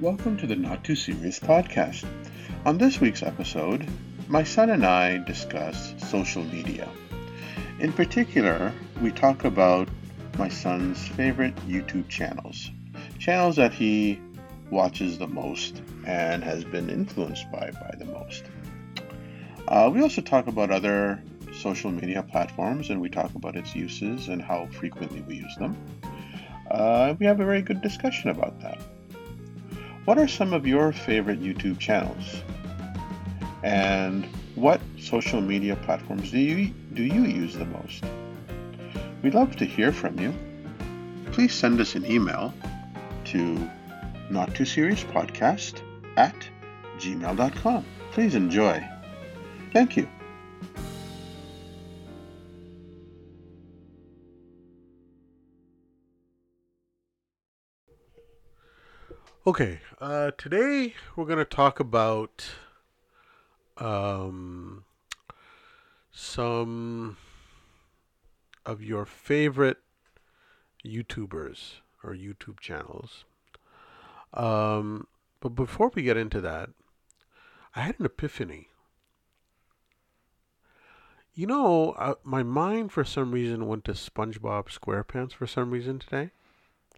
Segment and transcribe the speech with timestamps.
[0.00, 2.06] Welcome to the Not Too Serious podcast.
[2.64, 3.84] On this week's episode,
[4.28, 6.88] my son and I discuss social media.
[7.80, 8.72] In particular,
[9.02, 9.88] we talk about
[10.38, 12.70] my son's favorite YouTube channels,
[13.18, 14.20] channels that he
[14.70, 18.44] watches the most and has been influenced by by the most.
[19.66, 21.20] Uh, we also talk about other
[21.52, 25.76] social media platforms and we talk about its uses and how frequently we use them.
[26.70, 28.80] Uh, we have a very good discussion about that.
[30.08, 32.40] What are some of your favorite YouTube channels?
[33.62, 38.02] And what social media platforms do you do you use the most?
[39.22, 40.32] We'd love to hear from you.
[41.32, 42.54] Please send us an email
[43.26, 43.70] to
[44.30, 45.82] not too serious podcast
[46.16, 46.36] at
[46.96, 47.84] gmail.com.
[48.12, 48.82] Please enjoy.
[49.74, 50.08] Thank you.
[59.48, 62.50] Okay, uh, today we're going to talk about
[63.78, 64.84] um,
[66.12, 67.16] some
[68.66, 69.78] of your favorite
[70.84, 73.24] YouTubers or YouTube channels.
[74.34, 75.06] Um,
[75.40, 76.68] but before we get into that,
[77.74, 78.68] I had an epiphany.
[81.32, 86.00] You know, uh, my mind for some reason went to SpongeBob SquarePants for some reason
[86.00, 86.32] today.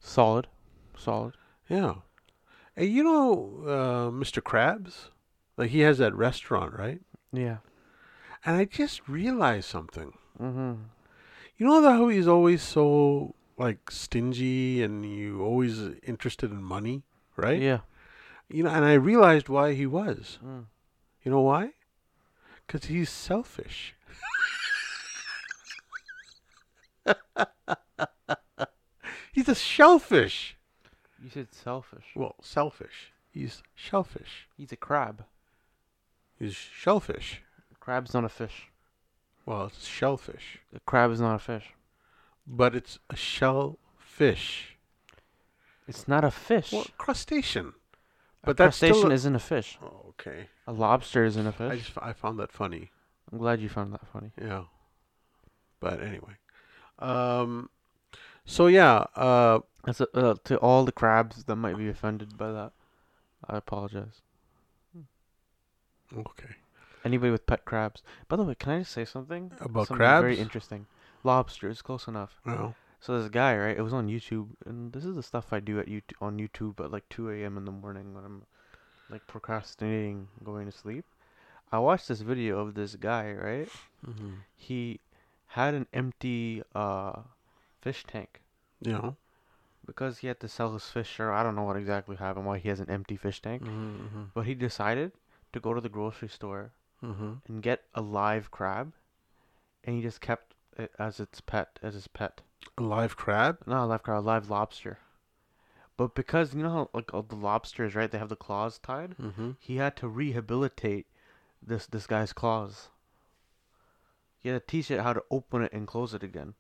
[0.01, 0.49] Solid.
[0.97, 1.35] Solid.
[1.69, 1.95] Yeah.
[2.77, 4.41] Hey, you know uh, Mr.
[4.43, 5.11] Krabs?
[5.57, 7.01] Like he has that restaurant, right?
[7.33, 7.59] Yeah.
[8.45, 10.15] And I just realized something.
[10.41, 10.75] Mm-hmm.
[11.59, 17.03] You know how he's always so like stingy and you always interested in money,
[17.37, 17.61] right?
[17.61, 17.81] Yeah.
[18.49, 20.39] You know, and I realized why he was.
[20.45, 20.65] Mm.
[21.23, 21.73] You know why?
[22.67, 23.95] Because he's selfish.
[29.33, 30.57] he's a shellfish.
[31.23, 32.05] You said selfish.
[32.15, 33.13] Well, selfish.
[33.31, 34.49] He's shellfish.
[34.57, 35.25] He's a crab.
[36.39, 37.43] He's shellfish.
[37.73, 38.69] A Crab's not a fish.
[39.47, 40.59] Well, it's shellfish.
[40.75, 41.75] A crab is not a fish.
[42.47, 44.77] But it's a shellfish.
[45.87, 46.73] It's not a fish.
[46.73, 47.75] Well, crustacean.
[48.43, 49.79] a But that's crustacean a- isn't a fish.
[49.83, 50.47] Oh, okay.
[50.67, 51.73] A lobster isn't a fish.
[51.73, 52.91] I just I found that funny.
[53.33, 54.33] I'm glad you found that funny.
[54.41, 54.65] Yeah.
[55.81, 56.37] But anyway.
[56.99, 57.71] Um
[58.45, 62.73] so yeah, uh Uh, to all the crabs that might be offended by that.
[63.49, 64.21] I apologize.
[66.17, 66.55] okay.
[67.05, 68.03] Anybody with pet crabs.
[68.29, 69.51] By the way, can I just say something?
[69.61, 70.23] About something crabs?
[70.23, 70.87] Very interesting.
[71.25, 72.41] Lobsters, close enough.
[72.45, 73.77] Well, So this guy, right?
[73.77, 76.79] It was on YouTube, and this is the stuff I do at YouTube on YouTube
[76.85, 77.57] at like 2 a.m.
[77.57, 78.43] in the morning when I'm
[79.09, 81.07] like procrastinating going to sleep.
[81.73, 83.69] I watched this video of this guy, right?
[84.07, 84.41] mhm.
[84.57, 85.01] He
[85.47, 87.23] had an empty uh
[87.81, 88.41] fish tank
[88.93, 89.17] know.
[89.87, 92.59] Because he had to sell his fish, or I don't know what exactly happened, why
[92.59, 93.63] he has an empty fish tank.
[93.63, 94.31] Mhm.
[94.35, 95.13] But he decided
[95.53, 97.41] to go to the grocery store Mhm.
[97.47, 98.93] and get a live crab,
[99.85, 102.43] and he just kept it as its pet, as his pet.
[102.79, 103.63] A live crab?
[103.67, 104.99] Not a live crab, a live lobster.
[105.97, 108.11] But because you know how like all the lobsters, right?
[108.11, 109.17] They have the claws tied.
[109.19, 109.57] Mhm.
[109.59, 111.07] He had to rehabilitate
[111.63, 112.89] this this guy's claws.
[114.39, 116.55] He had to teach it how to open it and close it again.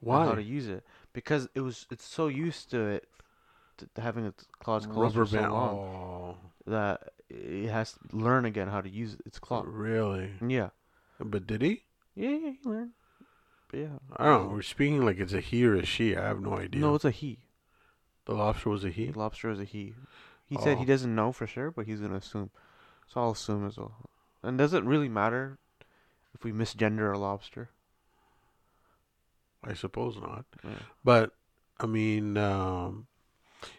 [0.00, 0.26] Why?
[0.26, 0.84] How to use it
[1.14, 3.08] because it was it's so used to it
[3.78, 5.52] to, having its claws closed Rubber for so band.
[5.52, 6.36] long Oh,
[6.66, 9.64] that it has to learn again how to use its claw.
[9.66, 10.32] really?
[10.46, 10.70] Yeah.
[11.20, 11.84] But did he?
[12.14, 12.90] Yeah, yeah, he learned.
[13.70, 13.98] But yeah.
[14.16, 14.54] I don't know.
[14.54, 16.16] We're speaking like it's a he or a she.
[16.16, 16.80] I have no idea.
[16.80, 17.38] No, it's a he.
[18.26, 19.06] the lobster was a he.
[19.10, 19.94] The lobster is a he.
[20.46, 20.86] He said he Oh.
[20.86, 22.50] doesn't know for sure, but he's gonna assume.
[23.06, 23.94] So I'll assume as well.
[24.42, 25.58] And does it really matter
[26.34, 27.70] if we misgender a lobster?
[29.66, 30.44] I suppose not.
[30.62, 30.70] Yeah.
[31.02, 31.32] But
[31.80, 33.06] I mean, um,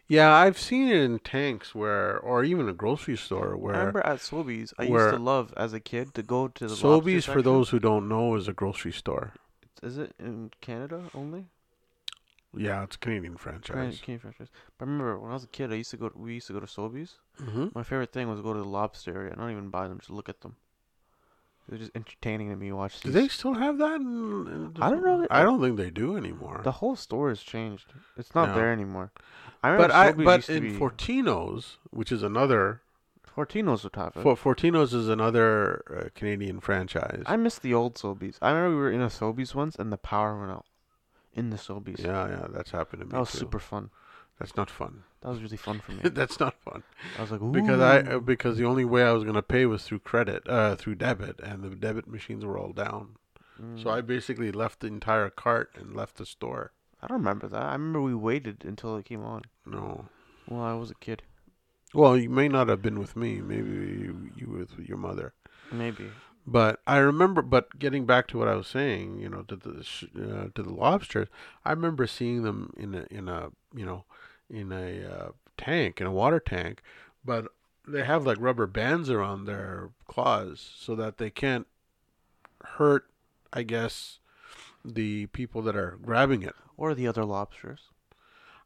[0.08, 3.76] yeah, I've seen it in tanks where, or even a grocery store where.
[3.76, 6.74] I remember at Sobeys, I used to love as a kid to go to the
[6.74, 9.34] lobster Sobeys, for those who don't know, is a grocery store.
[9.82, 11.46] Is it in Canada only?
[12.58, 14.00] Yeah, it's a Canadian franchise.
[14.00, 14.48] Canadian franchise.
[14.78, 16.12] But I remember when I was a kid, I used to go.
[16.16, 17.14] we used to go to Sobeys.
[17.42, 17.68] Mm-hmm.
[17.76, 20.30] My favorite thing was go to the lobster area, not even buy them, just look
[20.30, 20.56] at them.
[21.68, 22.94] It was just entertaining to me watch.
[22.94, 23.02] This.
[23.02, 23.96] Do these- they still have that?
[24.00, 25.26] In, in I don't know.
[25.32, 26.62] I don't think they do anymore.
[26.64, 27.92] The whole store has changed.
[28.18, 28.56] It's not Yeah.
[28.56, 29.12] there anymore.
[29.64, 32.82] I remember but I, but in be- Fortino's, which is another,
[33.36, 37.24] Fortino's have for, Fortino's is another uh, Canadian franchise.
[37.26, 38.38] I miss the old Sobeys.
[38.44, 40.66] I remember we were in a Sobeys once and the power went out
[41.34, 42.00] in the Sobeys.
[42.00, 43.40] yeah, yeah, that's happened to me that was too.
[43.40, 43.90] super fun.
[44.40, 45.04] That's not fun.
[45.22, 46.02] That was really fun for me.
[46.10, 46.84] that's not fun
[47.18, 49.84] I was like, because I uh, because the only way I was gonna pay was
[49.84, 53.16] through credit, uh, through debit, and the debit machines were all down.
[53.78, 53.92] So Mm.
[53.94, 56.74] I basically left the entire cart and left the store.
[57.02, 57.62] I don't remember that.
[57.62, 59.44] I remember we waited until it came on.
[59.66, 60.10] No,
[60.48, 61.24] Well, I was a kid.
[61.94, 63.40] Well, you may not have been with me.
[63.40, 65.34] Maybe you, you were with your mother.
[65.72, 66.12] Maybe.
[66.46, 67.42] But I remember.
[67.42, 70.74] But getting back to what I was saying, you know, to the uh, to the
[70.74, 71.30] lobsters,
[71.64, 74.04] I remember seeing them in a in a you know
[74.50, 76.82] in a uh, tank in a water tank,
[77.24, 77.48] but
[77.88, 81.68] they have like rubber bands around their claws so that they can't
[82.64, 83.06] hurt.
[83.54, 84.20] I guess
[84.84, 86.56] the people that are grabbing it.
[86.78, 87.92] Or the other lobsters.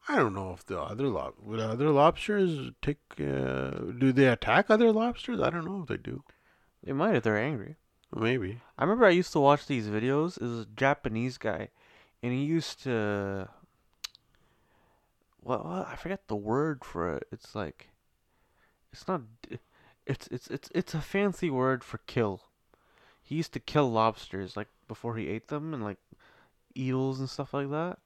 [0.08, 2.98] I don't know if the other lob would other lobsters take.
[3.20, 5.40] Uh, do they attack other lobsters?
[5.40, 6.24] I don't know if they do.
[6.84, 7.76] They might if they're angry.
[8.16, 8.62] Maybe.
[8.78, 10.38] I remember I used to watch these videos.
[10.38, 11.70] It was a Japanese guy,
[12.24, 13.50] and he used to.
[15.42, 17.28] Well, well, I forget the word for it.
[17.32, 17.90] It's like,
[18.92, 19.22] it's not.
[20.06, 22.42] It's it's it's it's a fancy word for kill.
[23.22, 26.00] He used to kill lobsters like before he ate them and like
[26.76, 28.00] eels and stuff like that.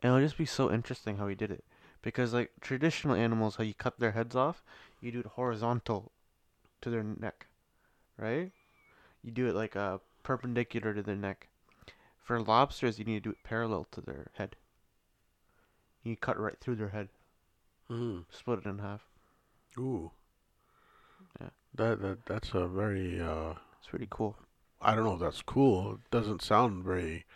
[0.00, 1.64] And it'll just be so interesting how he did it,
[2.02, 4.62] because like traditional animals, how you cut their heads off,
[5.00, 6.12] you do it horizontal
[6.80, 7.46] to their neck,
[8.16, 8.52] right?
[9.24, 11.48] You do it like uh, perpendicular to their neck.
[12.22, 14.54] For lobsters, you need to do it parallel to their head.
[16.08, 17.08] You cut right through their head,
[17.90, 18.24] Mm.
[18.30, 19.06] split it in half.
[19.78, 20.10] Ooh.
[21.40, 21.50] Yeah.
[21.74, 23.20] That that that's a very.
[23.20, 24.36] Uh, It's pretty cool.
[24.80, 25.94] I don't know if that's cool.
[25.94, 27.26] It doesn't sound very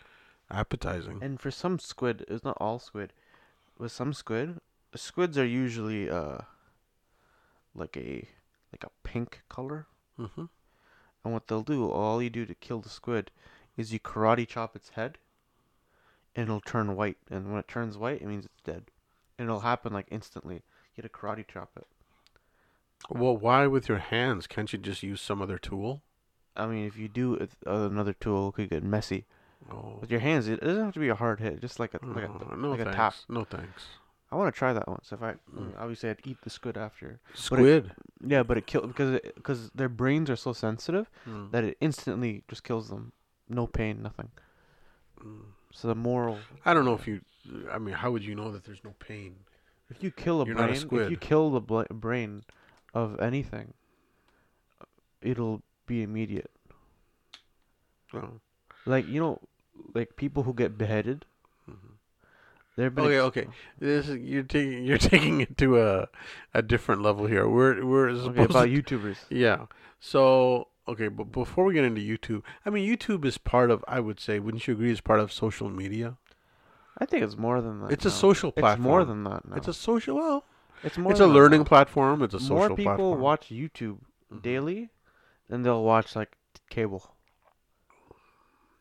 [0.49, 1.21] appetizing.
[1.21, 3.13] And for some squid, it's not all squid.
[3.77, 4.59] With some squid,
[4.95, 6.39] squids are usually uh
[7.75, 8.27] like a
[8.71, 9.87] like a pink color.
[10.17, 10.45] Mm-hmm.
[11.23, 13.31] And what they'll do, all you do to kill the squid,
[13.77, 15.17] is you karate chop its head,
[16.35, 17.17] and it'll turn white.
[17.29, 18.85] And when it turns white, it means it's dead.
[19.37, 20.63] And it'll happen like instantly.
[20.95, 21.87] You had to karate chop it.
[23.09, 24.47] Well, why with your hands?
[24.47, 26.01] Can't you just use some other tool?
[26.55, 29.25] I mean, if you do it, uh, another tool, it could get messy.
[29.71, 29.97] Oh.
[29.99, 31.59] With your hands, it doesn't have to be a hard hit.
[31.61, 32.95] Just like a like a, no like a thanks.
[32.97, 33.15] tap.
[33.29, 33.83] No thanks.
[34.31, 35.11] I want to try that once.
[35.11, 35.73] If I Mm.
[35.79, 37.19] obviously I'd eat the squid after.
[37.33, 37.91] Squid.
[38.25, 41.51] Yeah, but it kill because because their brains are so sensitive Mm.
[41.51, 43.13] that it instantly just kills them.
[43.49, 44.31] No pain, nothing.
[45.23, 45.41] Mm.
[45.73, 47.21] So the moral, I don't know if you.
[47.71, 49.35] I mean, how would you know that there's no pain?
[49.89, 52.43] if you kill a You're not a brain, if you kill the bla- brain
[52.93, 53.73] of anything,
[55.21, 56.49] it'll be immediate.
[58.13, 58.39] No.
[58.85, 59.39] Like you know,
[59.93, 61.25] like people who get beheaded.
[61.69, 61.75] Mhm.
[62.75, 63.47] They've been Okay, ex- okay.
[63.79, 66.07] This is, you're taking you're taking it to a
[66.53, 67.47] a different level here.
[67.47, 69.17] We're we're supposed Okay, about to, YouTubers.
[69.29, 69.65] Yeah.
[69.99, 73.83] So okay, but before we get into YouTube, I mean, YouTube is part of.
[73.87, 74.91] I would say, wouldn't you agree?
[74.91, 76.17] Is part of social media.
[76.97, 77.91] I think it's more than that.
[77.91, 78.83] It's a social It's platform.
[78.87, 79.55] more than that now.
[79.55, 80.15] It's a social.
[80.15, 80.45] Well,
[80.83, 81.11] it's more.
[81.11, 81.65] it's a that learning now.
[81.65, 82.21] platform.
[82.21, 83.19] It's a social More people platform.
[83.21, 83.99] watch YouTube
[84.31, 84.41] Mhm.
[84.41, 84.89] daily
[85.49, 86.37] than they'll watch like
[86.69, 87.15] cable.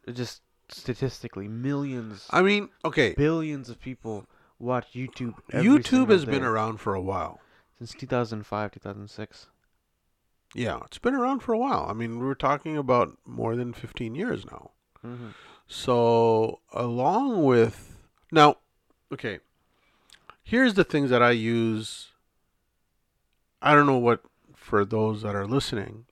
[0.07, 3.15] It just statistically, millions, I mean, okay.
[3.15, 4.27] billions of people
[4.59, 5.35] watch YouTube.
[5.51, 7.41] every YouTube has been around for a while.
[7.79, 9.49] since 2005, 2006.
[10.55, 11.87] Yeah, it's been around for a while.
[11.89, 14.71] I mean, we're talking about more than 15 years now.
[15.05, 15.29] Mm-hmm.
[15.67, 17.97] So, along with
[18.31, 18.57] now,
[19.13, 19.39] okay,
[20.43, 22.09] here's the things that I use.
[23.63, 24.23] I don't know what
[24.55, 26.07] for those that are listening,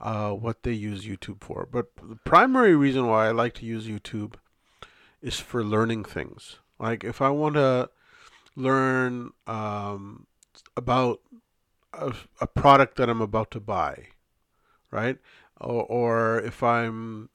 [0.00, 3.88] uh, what they use YouTube for, but the primary reason why I like to use
[3.88, 4.34] YouTube
[5.22, 6.58] is for learning things.
[6.78, 7.90] Like if I want to
[8.56, 10.26] learn um,
[10.76, 11.20] about
[11.98, 14.08] a, a product that I'm about to buy,
[14.90, 15.18] right?
[15.60, 17.30] Or, or if I'm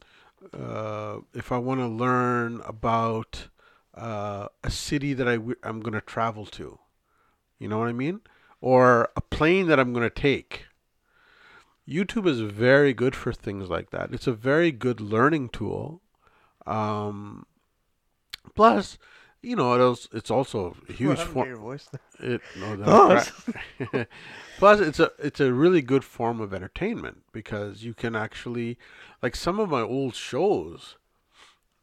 [0.53, 3.47] uh, if I want to learn about
[3.93, 6.79] uh, a city that I w- I'm going to travel to,
[7.57, 8.21] you know what I mean?
[8.61, 10.65] Or a plane that I'm going to take.
[11.87, 14.13] YouTube is very good for things like that.
[14.13, 16.01] It's a very good learning tool.
[16.67, 17.45] Um,
[18.55, 18.97] plus,
[19.41, 21.47] you know, it is, it's also a huge form.
[21.47, 21.87] your voice.
[22.19, 23.31] It no, Plus.
[23.91, 24.07] that-
[24.59, 28.77] plus it's a it's a really good form of entertainment because you can actually
[29.21, 30.97] like some of my old shows.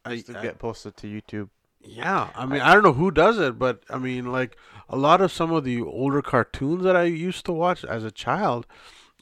[0.05, 1.49] I, Used to I- get posted to YouTube.
[1.81, 4.55] yeah, I mean I don't know who does it, but I mean like
[4.89, 8.11] a lot of some of the older cartoons that I used to watch as a
[8.11, 8.67] child,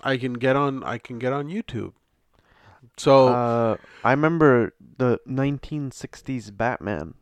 [0.04, 1.94] I can get on I can get on YouTube.
[2.98, 7.16] So Uh, I remember the 1960s Batman.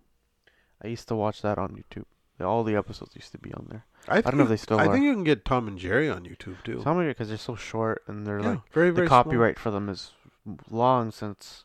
[0.84, 2.06] I used to watch that on YouTube.
[2.44, 3.86] All the episodes used to be on there.
[4.08, 4.92] I, think don't know if they still I are.
[4.94, 6.82] think you can get Tom and Jerry on YouTube too.
[6.84, 9.24] Some of it because they're so short and they're yeah, like very the very small,
[9.24, 10.12] copyright for them is
[10.70, 11.64] long since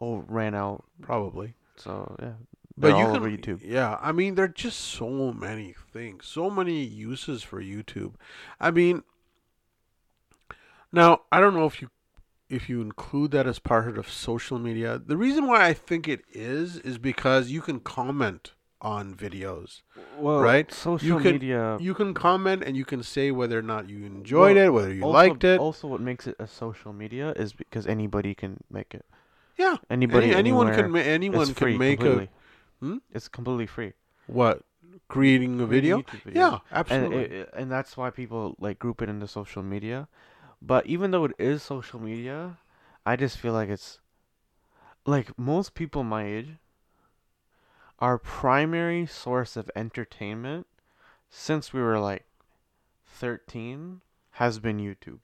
[0.00, 0.84] oh ran out.
[1.02, 1.52] probably.
[1.76, 2.32] So yeah,
[2.78, 3.60] But you all can, over YouTube.
[3.62, 3.98] yeah.
[4.00, 8.14] I mean, there are just so many things, so many uses for YouTube.
[8.58, 9.02] I mean,
[10.92, 11.90] now I don't know if you
[12.50, 15.00] if you include that as part of social media.
[15.04, 18.52] The reason why I think it is is because you can comment
[18.82, 19.82] on videos.
[20.18, 20.72] Well, Right?
[20.72, 21.76] Social can- media.
[21.80, 24.92] You can comment and you can say whether or not you enjoyed Well, it, whether
[24.92, 25.60] you also, liked it.
[25.60, 29.04] Also, what makes it a social media is because anybody can make it.
[29.58, 32.28] yeah, Anybody, Any, anyone can ma- anyone free can make completely.
[32.82, 32.96] a Hmm?
[33.12, 33.92] It's completely free.
[34.26, 34.62] what
[35.08, 36.32] creating a Creating video.
[36.42, 37.24] Yeah, absolutely.
[37.24, 40.08] it, it- and that's why people like group it into social media.
[40.62, 42.58] But even though it is social media,
[43.06, 43.98] I just feel like it's
[45.06, 46.56] like most people my age.
[47.98, 50.66] Our primary source of entertainment
[51.28, 52.24] since we were like
[53.06, 54.00] 13
[54.32, 55.20] has been YouTube.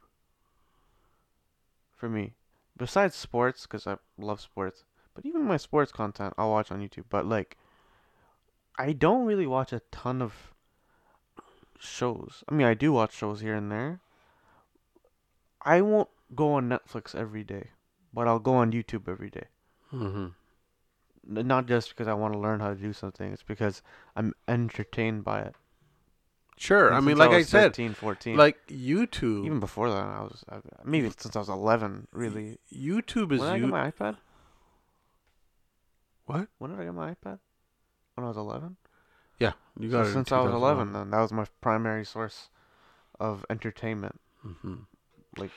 [1.96, 2.34] For me,
[2.76, 7.04] besides sports, because I love sports, but even my sports content I'll watch on YouTube.
[7.08, 7.56] But like,
[8.78, 10.52] I don't really watch a ton of
[11.78, 12.44] shows.
[12.48, 14.00] I mean, I do watch shows here and there.
[15.66, 17.70] I won't go on Netflix every day,
[18.14, 19.48] but I'll go on YouTube every day.
[19.90, 20.28] hmm
[21.28, 23.82] N- Not just because I want to learn how to do something, it's because
[24.14, 25.56] I'm entertained by it.
[26.56, 26.86] Sure.
[26.86, 29.44] And I mean, like I, was said, 13, 14, like YouTube.
[29.44, 32.58] even before that, I was I, maybe since I was 11, really.
[32.72, 34.16] YouTube is When did I get my iPad?
[36.26, 36.48] What?
[36.58, 37.38] When did I get my iPad?
[38.14, 38.76] When I was 11?
[39.38, 40.06] Yeah, you So got it.
[40.08, 42.48] in since I was 11, then that was my primary source
[43.20, 44.20] of entertainment.
[44.44, 44.86] Mhm.
[45.36, 45.50] Like-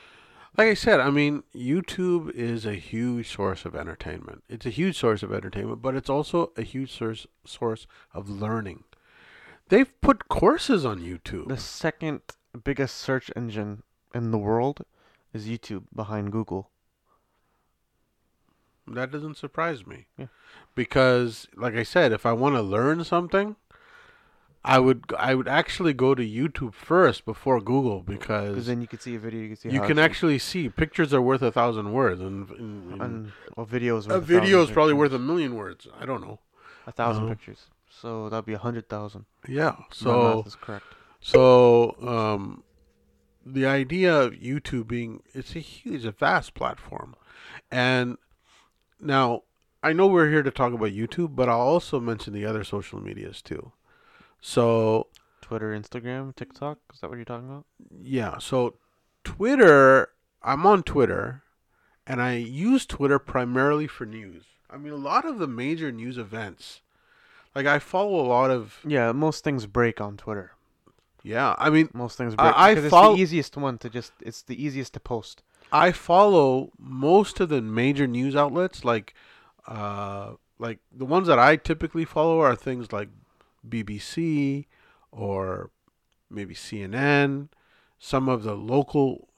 [0.57, 4.43] like I said, I mean, YouTube is a huge source of entertainment.
[4.49, 8.83] It's a huge source of entertainment, but it's also a huge source source of learning.
[9.69, 11.47] They've put courses on YouTube.
[11.47, 12.21] The second
[12.63, 13.83] biggest search engine
[14.13, 14.83] in the world
[15.33, 16.71] is YouTube behind Google.
[18.87, 20.07] That doesn't surprise me.
[20.17, 20.27] Yeah.
[20.73, 23.55] Because like I said, if I want to learn something,
[24.63, 28.87] I would I would actually go to YouTube first before Google Because because then you
[28.87, 31.51] can see a video, you can see you can actually see pictures are worth a
[31.51, 34.09] thousand words and, and, and and well, videos.
[34.09, 35.87] a video is probably worth a million words.
[35.99, 36.39] I don't know.
[36.85, 37.33] a thousand Uh-huh.
[37.35, 37.67] pictures.
[37.89, 39.25] So that'd be a hundred thousand.
[39.47, 39.75] Yeah.
[39.91, 40.85] So is correct.
[41.21, 42.63] So, um,
[43.45, 47.15] the idea of YouTube being it's a huge, a vast platform,
[47.71, 48.17] and
[48.99, 49.43] now
[49.81, 53.01] I know we're here to talk about YouTube, but I'll also mention the other social
[53.01, 53.71] medias too.
[54.41, 55.07] So,
[55.41, 56.79] Twitter, Instagram, TikTok.
[56.93, 57.65] Is that what you're talking about?
[58.01, 58.75] yeah, so
[59.23, 60.09] Twitter,
[60.41, 61.43] I'm on Twitter,
[62.07, 64.43] and I use Twitter primarily for news.
[64.69, 66.81] I mean, a lot of the major news events,
[67.55, 70.51] like I follow a lot of, Yeah, most things break on Twitter.
[71.23, 74.13] yeah, I mean, Most things break I because follow- it's the easiest one to just.
[74.21, 75.43] It's the easiest to post.
[75.71, 79.13] I follow most of the major news outlets, like,
[79.67, 83.09] uh, like the ones that I typically follow are things like
[83.67, 84.65] BBC
[85.11, 85.71] or
[86.29, 87.49] maybe CNN,
[87.97, 89.29] some of the local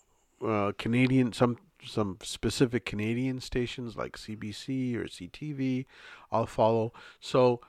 [0.46, 5.86] uh, Canadian, some some specific Canadian stations like CBC or CTV.
[6.32, 6.94] I'll follow.
[7.20, 7.62] So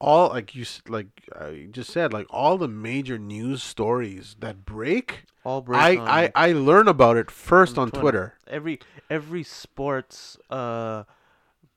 [0.00, 5.24] all like you like I just said, like all the major news stories that break,
[5.44, 8.00] All break I, on I I learn about it first on Twitter.
[8.00, 8.34] Twitter.
[8.48, 11.04] every every sports uh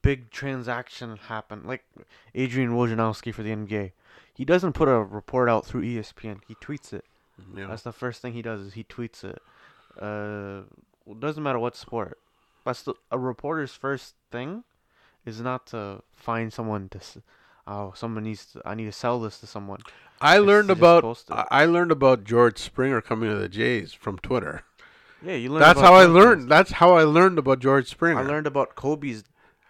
[0.01, 1.83] big transaction happen like
[2.33, 3.91] Adrian Wojnarowski for the NBA.
[4.33, 6.39] He doesn't put a report out through ESPN.
[6.47, 7.05] He tweets it.
[7.55, 7.67] Yeah.
[7.67, 9.41] That's the first thing he does is he tweets it.
[9.99, 10.61] Uh,
[11.19, 12.17] doesn't matter what sport.
[12.65, 14.63] That's the a reporter's first thing
[15.25, 16.99] is not to find someone to.
[17.65, 18.45] Oh, someone needs.
[18.53, 19.79] To, I need to sell this to someone.
[20.21, 21.23] I It's learned about.
[21.29, 24.63] I learned about George Springer coming to the Jays from Twitter.
[25.23, 25.61] Yeah, you learn.
[25.61, 26.49] That's how I learned.
[26.49, 28.19] That's how I learned about George Springer.
[28.19, 29.23] I learned about Kobe's.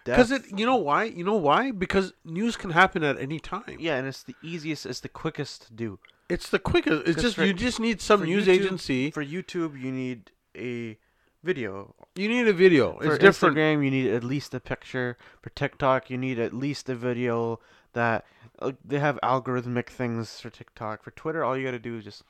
[0.05, 0.43] Because it.
[0.57, 1.05] You know why?
[1.05, 1.71] You know why?
[1.71, 3.77] Because news can happen at any time.
[3.79, 4.85] Yeah, and it's the easiest.
[4.85, 5.99] It's the quickest to do.
[6.29, 7.07] It's the quickest.
[7.07, 9.11] It's just for- you just need some news YouTube- agency.
[9.11, 10.97] For YouTube, you need a
[11.43, 11.93] video.
[12.15, 12.97] you need a video.
[12.99, 13.57] For It's different.
[13.57, 15.17] Instagram, you need at least a picture.
[15.41, 17.59] For TikTok, you need at least a video.
[17.93, 18.25] That
[18.59, 21.03] uh, they have algorithmic things for TikTok.
[21.03, 22.23] For Twitter, all you gotta do is just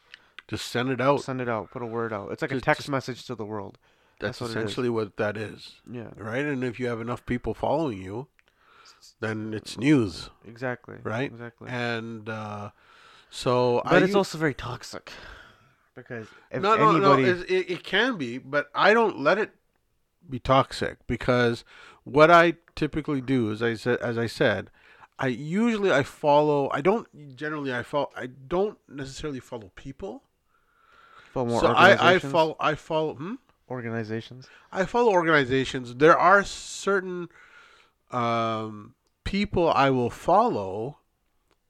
[0.47, 1.21] Just send it out.
[1.21, 2.31] send it out, put a word out.
[2.31, 3.77] It's like a text just- message to the world.
[4.23, 6.43] That's, that's what essentially what that is, Yeah, right?
[6.45, 8.27] And if you have enough people following you,
[9.19, 10.97] then it's news, exactly.
[11.03, 11.31] right?
[11.31, 11.69] Exactly.
[11.69, 12.71] And uh,
[13.29, 15.11] so but I it's also very toxic
[15.95, 17.29] because if no, no, anybody, no.
[17.29, 19.51] It, it, it can be, but I don't let it
[20.29, 21.63] be toxic because
[22.03, 24.69] what I typically do is I said, as I said,
[25.19, 26.69] I usually I follow.
[26.71, 28.11] I don't generally I follow.
[28.15, 30.23] I don't necessarily follow people.
[31.31, 33.15] follow more so I I follow I follow.
[33.15, 33.35] Hmm?
[33.73, 34.47] Organizations.
[34.71, 35.95] I follow organizations.
[35.95, 37.27] There are certain
[38.11, 40.99] um, people I will follow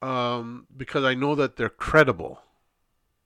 [0.01, 2.41] um, because I know that they're credible.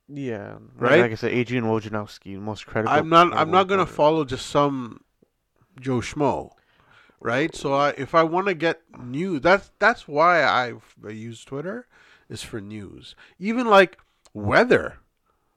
[0.07, 1.01] Yeah, Right?
[1.01, 2.93] Like I said, Adrian Wojnarowski, most credible.
[2.93, 3.33] I'm not.
[3.35, 5.03] I'm not gonna follow just some
[5.81, 6.51] Joe Schmo.
[7.19, 7.53] right?
[7.53, 10.73] So I, if I want to get news, that's that's why I,
[11.05, 11.87] I use Twitter,
[12.29, 13.15] is for news.
[13.37, 13.97] Even like
[14.33, 14.99] weather,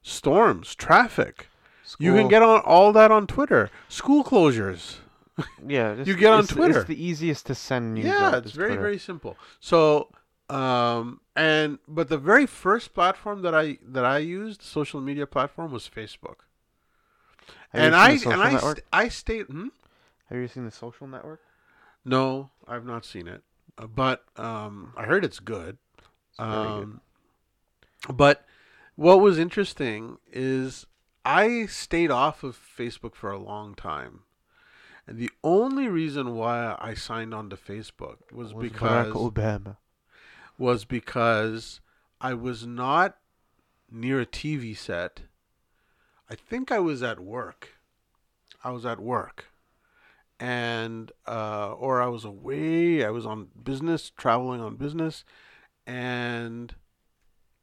[0.02, 1.49] storms, traffic.
[1.98, 3.70] You can get on all that on Twitter.
[3.88, 4.96] School closures.
[5.66, 5.96] yeah.
[6.04, 6.80] you get on Twitter.
[6.80, 8.04] It's the easiest to send news.
[8.04, 8.82] yeah, it's very Twitter.
[8.82, 9.36] very simple.
[9.58, 10.08] So,
[10.48, 15.72] um, and but the very first platform that I that I used, social media platform,
[15.72, 16.40] was Facebook.
[17.70, 19.46] Have and I and I st- I stayed.
[19.46, 19.68] Hmm?
[20.28, 21.40] Have you seen the social network?
[22.04, 23.42] No, I've not seen it,
[23.76, 25.78] Uh, but um, I heard it's good.
[26.30, 26.82] It's very good.
[26.82, 27.00] Um,
[28.08, 28.44] but
[28.96, 30.86] what was interesting is
[31.24, 34.20] I stayed off of Facebook for a long time.
[35.06, 39.76] And the only reason why I signed on to Facebook was, Was because Barack Obama.
[40.58, 41.80] was because
[42.20, 43.16] I was not
[43.90, 45.22] near a TV set.
[46.28, 47.70] I think I was at work.
[48.62, 49.46] I was at work.
[50.38, 55.22] And uh, or I was away, I was on business, traveling on business,
[55.86, 56.74] and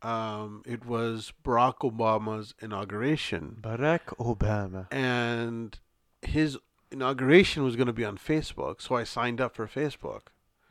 [0.02, 3.58] um, it was Barack Obama's inauguration.
[3.62, 4.88] Barack Obama.
[4.92, 5.78] And
[6.22, 6.58] his
[6.92, 10.22] inauguration was going to be on Facebook, so I signed up for Facebook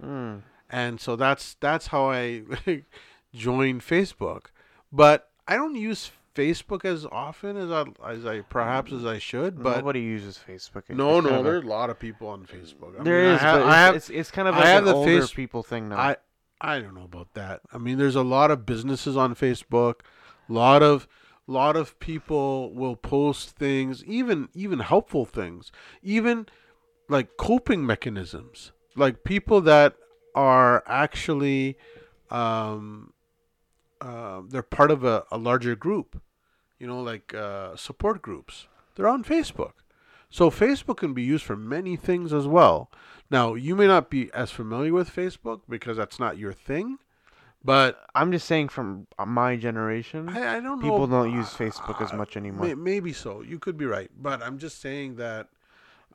[0.01, 0.37] Hmm.
[0.71, 2.43] and so that's that's how I
[3.35, 4.47] joined Facebook.
[4.93, 9.63] But I don't use Facebook as often as I as I perhaps as I should.
[9.63, 10.83] But Nobody uses Facebook.
[10.91, 12.99] It- no, no, of a- there's a lot of people on Facebook.
[13.01, 14.67] I There mean, is, I have, but I have it's, it's, it's kind of I
[14.67, 15.97] have an the older face- people thing now.
[15.99, 16.17] I
[16.61, 17.61] I don't know about that.
[17.73, 20.01] I mean, there's a lot of businesses on Facebook.
[20.49, 21.07] A lot of
[21.47, 25.71] lot of people will post things, even even helpful things,
[26.03, 26.47] even
[27.09, 28.73] like coping mechanisms.
[28.97, 29.97] Like people that
[30.35, 31.77] are actually
[32.31, 33.13] um,
[34.01, 36.21] uh, they're part of a, a larger group,
[36.79, 38.67] you know, like uh, support groups.
[38.95, 39.73] They're on Facebook.
[40.31, 42.91] So Facebook can be used for many things as well.
[43.31, 46.99] Now, you may not be as familiar with Facebook because that's not your thing,
[47.65, 50.83] but I'm just saying from uh, my generation, I, I don't know.
[50.83, 52.67] people don't use Facebook as uh, much anymore.
[52.67, 53.43] May, maybe so.
[53.43, 55.49] You could be right, but I'm just saying that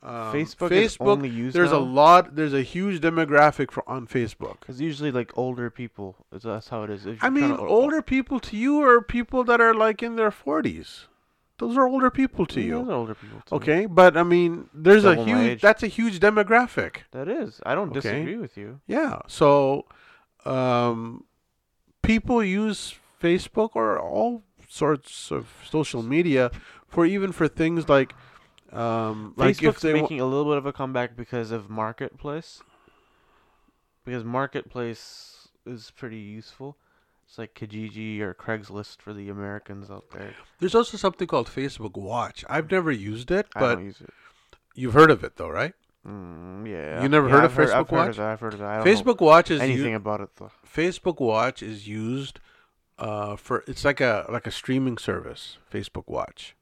[0.02, 2.34] um, Facebook used There's a lot.
[2.34, 4.56] There's a huge demographic for on Facebook.
[4.66, 7.06] It's usually, like older people, that's how it is.
[7.20, 11.06] I mean, older people to you are people that are like in their 40s.
[11.62, 12.78] Those are older people to you.
[12.80, 13.40] those are older people.
[13.46, 13.54] Too.
[13.54, 15.60] Okay, but I mean, there's a Double my huge.
[15.60, 16.96] That's a huge demographic.
[17.12, 17.60] that is.
[17.64, 18.00] I don't Okay.
[18.00, 18.80] disagree with you.
[18.88, 19.20] Yeah.
[19.28, 19.86] So,
[20.44, 21.24] um,
[22.02, 26.50] people use Facebook or all sorts of social media
[26.88, 28.12] for even for things like,
[28.72, 32.60] um, like if they making a little bit of a comeback because of Marketplace.
[34.04, 36.76] Because Marketplace is pretty useful.
[37.32, 40.34] It's like Kijiji or Craigslist for the Americans out there.
[40.60, 42.44] there's also something called Facebook Watch.
[42.46, 44.10] I've never used it, I but don't use it.
[44.74, 45.72] you've heard of it though, right?
[46.06, 47.02] Mm, yeah.
[47.02, 48.08] You never Yeah, heard of Facebook I've heard Watch?
[48.10, 48.26] of that.
[48.32, 48.68] I've heard of that.
[48.68, 50.50] I don't know Facebook Watch is anything u- about it though.
[50.70, 52.38] Facebook Watch is used
[52.98, 55.56] uh, for it's like a like a streaming service.
[55.72, 56.54] Facebook Watch.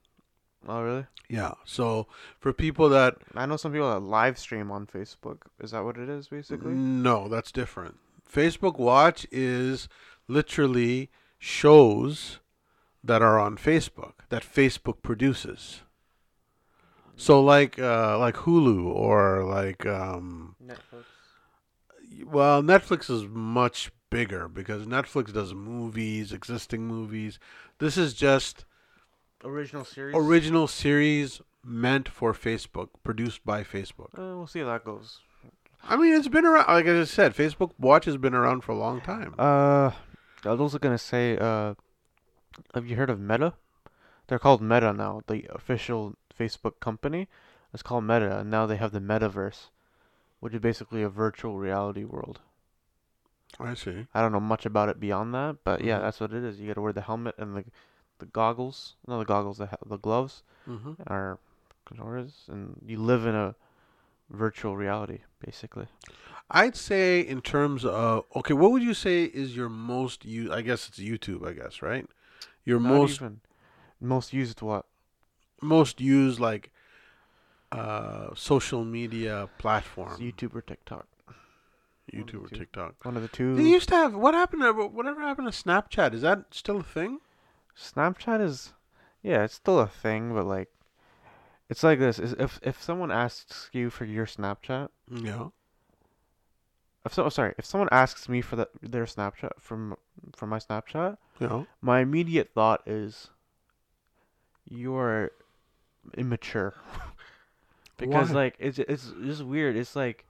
[0.68, 1.06] Oh really?
[1.28, 1.54] Yeah.
[1.64, 2.06] So
[2.38, 5.38] for people that I know some people that live stream on Facebook.
[5.61, 6.74] Is that what it is basically?
[6.74, 7.96] No, that's different.
[8.33, 9.88] Facebook Watch is
[10.30, 12.38] literally shows
[13.02, 15.82] that are on Facebook that Facebook produces.
[17.16, 21.04] So like uh, like Hulu or like um, Netflix.
[22.26, 27.38] well Netflix is much bigger because Netflix does movies, existing movies.
[27.78, 28.64] This is just
[29.44, 30.14] Original series.
[30.16, 34.08] original series meant for Facebook, produced by Facebook.
[34.18, 35.20] Uh, we'll see how that goes.
[35.82, 36.66] I mean, it's been around.
[36.68, 39.34] Like I just said, Facebook Watch has been around for a long time.
[39.38, 39.92] Uh,
[40.44, 41.74] I was also gonna say, uh,
[42.74, 43.55] have you heard of Meta?
[44.26, 45.22] They're called Meta now.
[45.26, 47.29] The official Facebook company
[47.72, 49.68] is called Meta, and now they have the Metaverse,
[50.40, 52.40] which is basically a virtual reality world.
[53.59, 54.07] I see.
[54.14, 56.03] I don't know much about it beyond that, but yeah, Mhm.
[56.03, 56.61] that's what it is.
[56.61, 57.64] You got to wear the helmet and the
[58.18, 61.38] the goggles, no, the goggles, the the gloves hmm are
[61.87, 63.55] controllers, and you live in a
[64.29, 65.88] virtual reality, basically.
[66.50, 70.52] I'd say in terms of okay, what would you say is your most used?
[70.52, 71.46] I guess it's YouTube.
[71.46, 72.06] I guess right.
[72.64, 73.40] Your Not most even
[74.00, 74.86] most used what?
[75.62, 76.70] most used like
[77.72, 80.20] uh social media It's platform.
[80.20, 81.06] YouTube or TikTok.
[82.12, 82.58] YouTube or YouTube.
[82.58, 83.04] TikTok.
[83.04, 83.54] One of the two.
[83.56, 86.14] They used to have what happened to whatever happened to Snapchat?
[86.14, 87.20] Is that still a thing?
[87.78, 88.72] Snapchat is,
[89.22, 90.68] yeah, it's still a thing, but like,
[91.68, 95.48] it's like this: is if if someone asks you for your Snapchat, Yeah.
[97.04, 99.96] If so, sorry, if someone asks me for that their Snapchat from
[100.36, 101.64] from my Snapchat, Yeah.
[101.80, 103.30] my immediate thought is,
[104.68, 105.32] you are
[106.16, 106.74] immature,
[107.96, 108.34] because Why?
[108.34, 109.76] like it's it's just weird.
[109.76, 110.26] It's like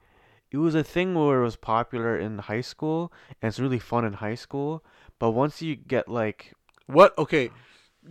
[0.51, 4.05] it was a thing where it was popular in high school and it's really fun
[4.05, 4.83] in high school.
[5.19, 6.53] But once you get like
[6.87, 7.17] What?
[7.17, 7.51] Okay.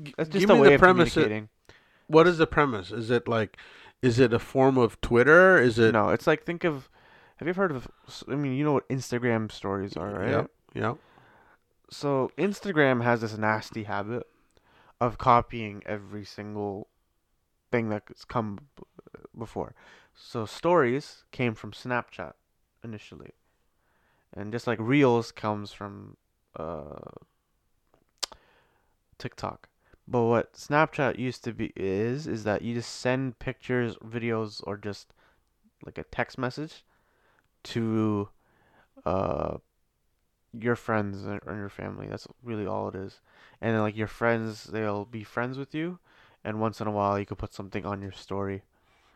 [0.03, 1.13] g- that's give just a me way the of premise.
[1.13, 1.49] communicating.
[2.07, 2.93] what is the premise?
[2.93, 3.57] Is it like,
[4.03, 5.59] is it a form of Twitter?
[5.61, 5.93] Is it?
[5.93, 6.89] No, it's like think of.
[7.41, 7.89] Have you ever heard of?
[8.29, 10.31] I mean, you know what Instagram stories are, right?
[10.31, 10.47] Yeah.
[10.75, 10.95] Yeah.
[11.89, 14.27] So Instagram has this nasty habit
[15.01, 16.89] of copying every single
[17.73, 18.59] thing that's come
[19.37, 19.75] before.
[20.15, 22.35] So stories came from Snapchat
[22.85, 23.31] initially,
[24.35, 26.19] and just like Reels comes from
[26.57, 27.09] uh,
[29.17, 29.71] TikTok.
[30.07, 34.77] But what Snapchat used to be is is that you just send pictures, videos, or
[34.77, 35.15] just
[35.87, 36.85] like a text message
[37.65, 38.29] to
[39.05, 39.59] uh
[40.59, 42.07] your friends or your family.
[42.09, 43.21] That's really all it is.
[43.61, 45.99] And then like your friends, they'll be friends with you,
[46.45, 48.63] and once in a while you could put something on your story.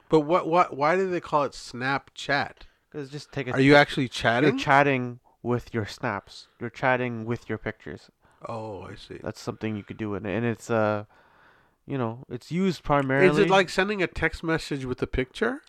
[0.09, 0.47] But what?
[0.47, 0.77] What?
[0.77, 2.53] Why do they call it Snapchat?
[2.93, 3.53] Cause just take a.
[3.53, 4.51] Are you actually chatting?
[4.51, 5.19] You're chatting?
[5.19, 6.49] chatting with your snaps.
[6.61, 8.11] You're chatting with your pictures.
[8.49, 9.19] oh, I see.
[9.23, 11.05] That's something you could do, and and it's uh,
[11.87, 13.29] you know, it's used primarily.
[13.29, 15.63] Is it like sending a text message with a picture?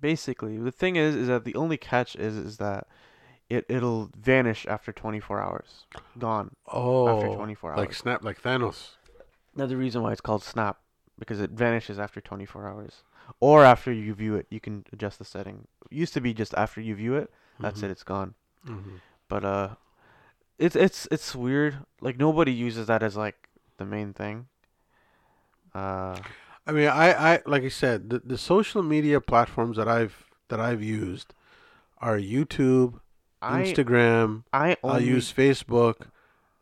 [0.00, 2.86] Basically the thing is is that the only catch is is that
[3.48, 5.86] it it'll vanish after 24 hours,
[6.18, 6.56] gone.
[6.66, 7.94] Oh, after 24 hours, like.
[7.94, 8.90] Snap, like Thanos.
[9.54, 10.78] Another reason why it's called Snap
[11.18, 13.02] because it vanishes after 24 hours,
[13.40, 14.46] or after you view it.
[14.50, 15.68] You can adjust the setting.
[15.90, 17.30] It used to be just after you view it.
[17.58, 17.90] That's it.
[17.90, 18.34] It's gone.
[18.66, 18.96] Mm-hmm.
[19.28, 19.68] But uh,
[20.58, 21.78] it's it's it's weird.
[22.00, 24.48] Like nobody uses that as like the main thing.
[25.74, 26.16] Uh,
[26.66, 30.60] I mean, I, I like I said, the, the social media platforms that I've that
[30.60, 31.34] I've used
[31.98, 33.00] are YouTube,
[33.40, 34.44] I Instagram.
[34.52, 36.08] I only I'll use Facebook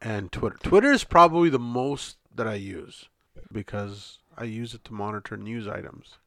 [0.01, 0.59] and Twitter.
[0.63, 3.09] Twitter is probably the most that I use
[3.51, 6.19] because I use it to monitor news items.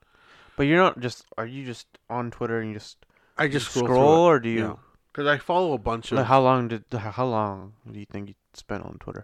[0.55, 1.25] But you're not just.
[1.37, 2.97] Are you just on Twitter and you just
[3.37, 4.79] I just scroll, scroll, or do you?
[5.11, 8.29] because I follow a bunch of Like how long did how long do you think
[8.29, 9.23] you spent on Twitter?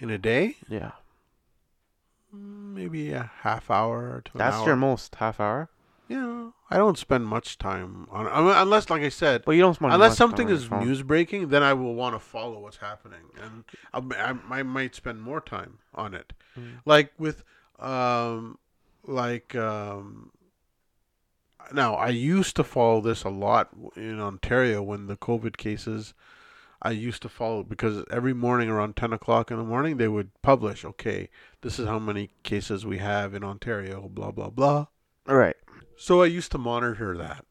[0.00, 0.90] in a day, Yeah,
[2.34, 4.66] maybe a half hour to an that's hour.
[4.66, 5.70] your most half hour.
[6.08, 9.62] Yeah, I don't spend much time on I mean, unless, like I said, But you
[9.62, 13.30] don't spend unless something is news breaking, then I will want to follow what's happening,
[13.42, 16.34] and I'll, I, I might spend more time on it.
[16.58, 16.80] Mm.
[16.84, 17.42] Like with,
[17.78, 18.58] um,
[19.06, 20.30] like um.
[21.72, 26.12] Now I used to follow this a lot in Ontario when the COVID cases.
[26.84, 30.30] I used to follow because every morning around ten o'clock in the morning they would
[30.42, 30.84] publish.
[30.84, 31.30] Okay,
[31.62, 34.08] this is how many cases we have in Ontario.
[34.12, 34.86] Blah blah blah.
[35.28, 35.56] All right.
[35.96, 37.44] So I used to monitor that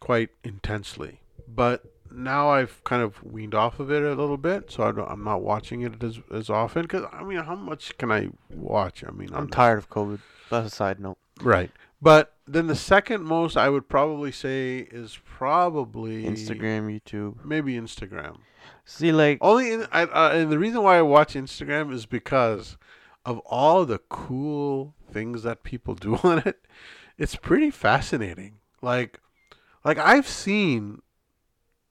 [0.00, 4.82] quite intensely, but now I've kind of weaned off of it a little bit, so
[4.84, 6.82] I don't, I'm not watching it as as often.
[6.82, 9.02] Because I mean, how much can I watch?
[9.06, 10.20] I mean, I'm this- tired of COVID.
[10.50, 11.18] That's a side note.
[11.42, 11.70] Right,
[12.02, 17.44] but then the second most I would probably say is probably Instagram, YouTube.
[17.44, 18.38] maybe Instagram.
[18.84, 22.76] See, like Only, in, I, uh, and the reason why I watch Instagram is because
[23.24, 26.66] of all the cool things that people do on it.
[27.16, 28.54] It's pretty fascinating.
[28.82, 29.20] Like,
[29.84, 31.02] like I've seen,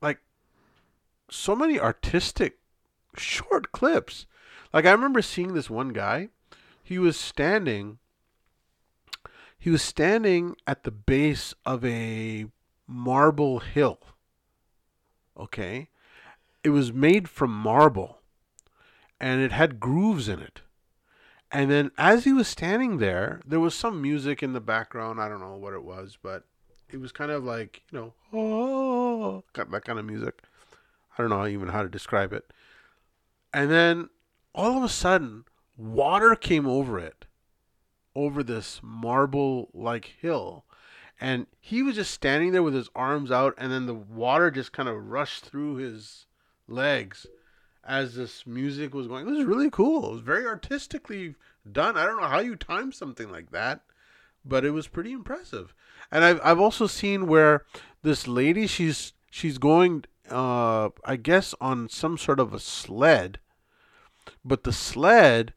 [0.01, 0.19] like,
[1.29, 2.57] so many artistic
[3.15, 4.25] short clips.
[4.73, 6.29] Like I remember seeing this one guy.
[6.83, 7.99] He was standing.
[9.57, 12.47] He was standing at the base of a
[12.87, 13.99] marble hill.
[15.37, 15.89] Okay
[16.63, 18.19] it was made from marble
[19.19, 20.61] and it had grooves in it.
[21.51, 25.19] And then as he was standing there, there was some music in the background.
[25.19, 26.43] I don't know what it was, but
[26.89, 30.43] it was kind of like, you know, oh, that kind of music.
[31.17, 32.51] I don't know even how to describe it.
[33.53, 34.09] And then
[34.53, 35.45] all of a sudden,
[35.75, 37.25] water came over it,
[38.15, 40.65] over this marble like hill.
[41.19, 44.71] And he was just standing there with his arms out, and then the water just
[44.71, 46.27] kind of rushed through his
[46.69, 47.25] legs
[47.83, 49.27] as this music was going.
[49.27, 50.09] It was really cool.
[50.09, 51.35] It was very artistically
[51.69, 51.97] done.
[51.97, 53.81] I don't know how you time something like that,
[54.45, 55.73] but it was pretty impressive.
[56.11, 57.65] And I've I've also seen where
[58.03, 63.39] this lady she's she's going uh I guess on some sort of a sled,
[64.43, 65.53] but the sled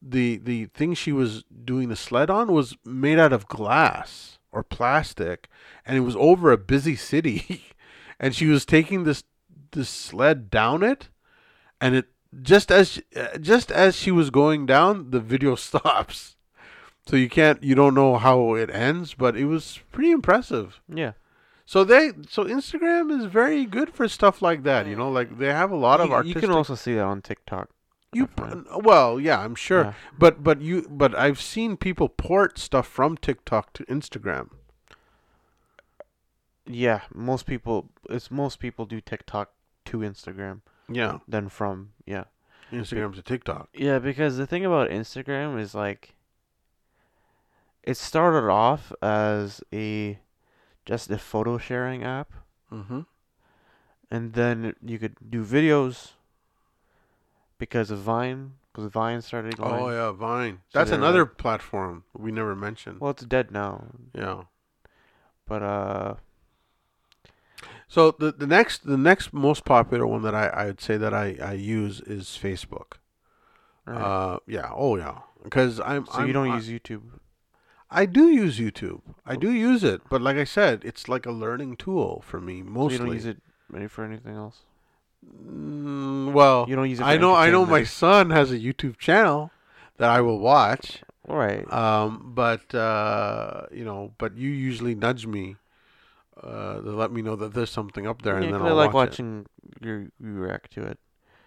[0.00, 4.62] the the thing she was doing the sled on was made out of glass or
[4.62, 5.48] plastic
[5.84, 7.64] and it was over a busy city
[8.20, 9.24] and she was taking this
[9.72, 11.08] this sled down it
[11.80, 12.06] and it
[12.42, 16.36] just as uh, just as she was going down the video stops
[17.06, 21.12] so you can't you don't know how it ends but it was pretty impressive yeah.
[21.64, 25.46] so they so instagram is very good for stuff like that you know like they
[25.52, 27.70] have a lot of you, you can also see that on TikTok.
[28.12, 28.28] you
[28.82, 29.92] well yeah i'm sure Yeah.
[30.18, 34.50] but but you but i've seen people port stuff from tiktok to instagram
[36.70, 37.88] Yeah, most people.
[38.10, 39.48] It's most people do TikTok
[39.90, 41.90] to Instagram Yeah, than from.
[42.06, 42.24] Yeah.
[42.72, 43.68] Instagram to TikTok.
[43.72, 46.14] Yeah, because the thing about Instagram is like
[47.82, 50.18] it started off as a
[50.84, 52.32] just a photo sharing app
[52.72, 53.00] Mm-hmm.
[54.10, 56.12] and then you could do videos
[57.58, 59.72] because of Vine because Vine started going.
[59.74, 60.60] Oh yeah, Vine.
[60.68, 63.00] So That's another like- platform we never mentioned.
[63.00, 64.42] Well, it's dead now, yeah.
[65.46, 66.14] but uh
[67.88, 71.36] So the the next the next most popular one that I I'd say that I
[71.42, 72.98] I use is Facebook.
[73.86, 73.96] right.
[74.00, 74.70] Uh yeah.
[74.74, 75.20] Oh yeah.
[75.42, 77.02] Because I'm so I'm, you don't I, use YouTube.
[77.90, 79.00] I do use YouTube.
[79.24, 82.60] I do use it, but like I said, it's like a learning tool for me
[82.60, 82.92] So mostly.
[82.92, 83.38] you don't use it
[83.74, 84.58] any for anything else.
[85.26, 87.04] Mm, well, You don't use it.
[87.04, 89.50] I know I know my son has a YouTube channel
[89.96, 91.00] that I will watch.
[91.28, 91.70] All right.
[91.72, 95.56] Um, but uh, you know, but you usually nudge me
[96.42, 98.84] uh, to let me know that there's something up there, Yeah, and then I'll I
[98.84, 99.22] like watch it.
[99.22, 99.46] watching
[99.80, 100.98] you you react to it.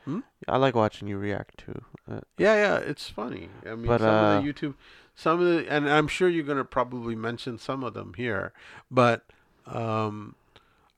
[0.05, 0.19] Hmm?
[0.47, 1.71] I like watching you react to
[2.15, 2.23] it.
[2.37, 3.49] Yeah, yeah, it's funny.
[3.65, 4.73] I mean, But, some uh, of the YouTube,
[5.15, 8.51] some of the, and I'm sure you're gonna probably mention some of them here,
[8.89, 9.25] but
[9.67, 10.35] um,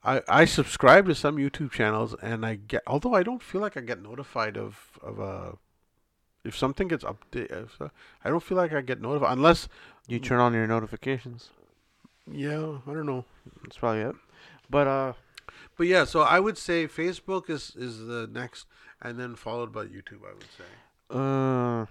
[0.02, 3.76] I I subscribe to some YouTube channels, and I get, although I don't feel like
[3.76, 5.58] I get notified of of a.
[6.44, 7.70] If something gets updated,
[8.22, 9.66] I don't feel like I get notified unless,
[10.06, 11.48] You turn on your notifications.
[12.30, 13.24] Yeah, I don't know.
[13.62, 14.14] That's probably it.
[14.70, 15.12] But uh,
[15.76, 18.66] But yeah, so I would say Facebook is is the next,
[19.02, 20.22] and then followed by YouTube.
[20.24, 20.64] I would say
[21.10, 21.86] uh,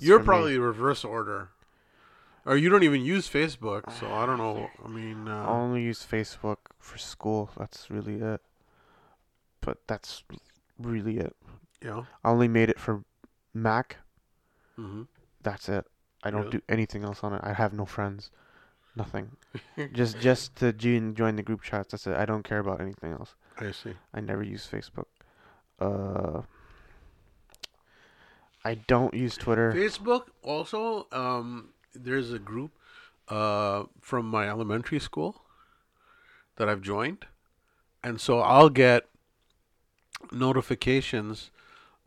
[0.00, 0.24] you're me?
[0.24, 1.50] probably reverse order,
[2.44, 4.68] or you don't even use Facebook, so I don't know.
[4.84, 7.50] I mean, I uh, only use Facebook for school.
[7.56, 8.40] That's really it.
[9.60, 10.24] But that's
[10.78, 11.36] really it.
[11.84, 13.04] know, I only made it for
[13.54, 13.98] Mac.
[14.76, 15.02] hmm
[15.42, 15.84] That's it.
[16.24, 16.58] I don't Really?
[16.58, 17.40] do anything else on it.
[17.44, 18.30] I have no friends.
[18.94, 19.30] Nothing.
[19.92, 21.92] just just to join join the group chats.
[21.92, 22.16] That's it.
[22.16, 23.34] I don't care about anything else.
[23.58, 23.94] I see.
[24.12, 25.06] I never use Facebook.
[25.80, 26.42] Uh,
[28.64, 29.72] I don't use Twitter.
[29.72, 31.06] Facebook also.
[31.10, 32.72] Um, there's a group,
[33.28, 35.42] uh, from my elementary school,
[36.56, 37.26] that I've joined,
[38.04, 39.06] and so I'll get
[40.30, 41.50] notifications,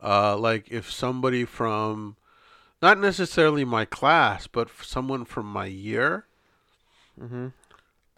[0.02, 2.16] uh, like if somebody from,
[2.80, 6.26] not necessarily my class, but someone from my year,
[7.18, 7.48] hmm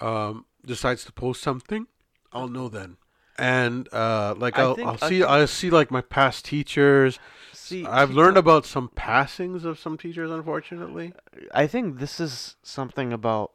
[0.01, 1.87] um, decides to post something,
[2.33, 2.97] I'll know then.
[3.37, 7.19] And uh, like I I'll, think- I'll I see I'll see like my past teachers.
[7.53, 11.13] See, I've learned about some passings of some teachers, unfortunately.
[11.53, 13.53] I think this is something about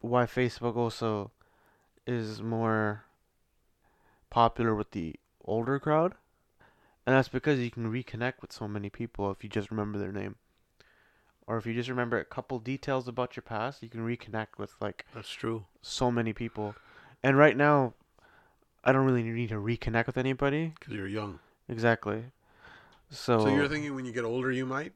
[0.00, 1.30] why Facebook also
[2.06, 3.04] is more
[4.30, 6.14] popular with the older crowd,
[7.06, 10.12] and that's because you can reconnect with so many people if you just remember their
[10.12, 10.36] name,
[11.50, 14.72] or if you just remember a couple details about your past, you can reconnect with
[14.80, 15.64] like That's true.
[15.82, 16.76] so many people.
[17.24, 17.94] And right now,
[18.84, 20.72] I don't really need to reconnect with anybody.
[20.78, 21.40] Because you're young.
[21.68, 22.26] Exactly.
[23.10, 24.92] So, So you're thinking when you get older, you might.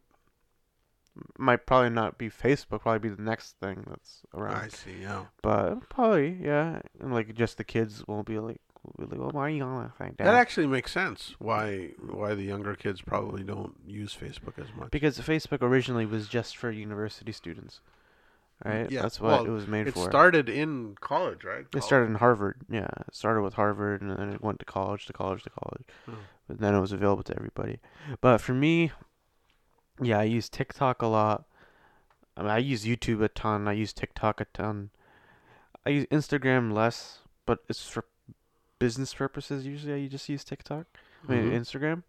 [1.37, 2.83] might probably not be Facebook.
[2.83, 4.57] Probably be the next thing that's around.
[4.57, 5.03] I see.
[5.03, 5.25] Yeah.
[5.43, 6.81] But probably, yeah.
[7.01, 8.61] And like just the kids won't be like,
[8.99, 10.15] be like, well, why are you on that thing?
[10.19, 11.35] That actually makes sense.
[11.39, 14.91] Why why the younger kids probably don't use Facebook as much.
[14.91, 17.81] because Facebook originally was just for university students,
[18.65, 18.91] mm, right?
[18.91, 20.07] Yeah, That's what well, it was made It for.
[20.07, 21.67] It started in college, right?
[21.75, 22.61] it started in Harvard.
[22.71, 25.85] Yeah, it started with Harvard, and then it went to college, to college, to college.
[26.09, 26.13] Oh.
[26.49, 27.81] But then it was available to everybody.
[28.21, 28.93] But for me,
[30.03, 31.45] yeah, I use TikTok a lot.
[32.37, 33.69] I mean, I use YouTube a ton.
[33.69, 34.91] I use TikTok a ton.
[35.87, 38.05] I use Instagram less, but it's for
[38.79, 39.67] business purposes.
[39.67, 40.87] Usually, I just use TikTok.
[41.29, 41.61] I mean, Mhm.
[41.61, 42.03] Instagram.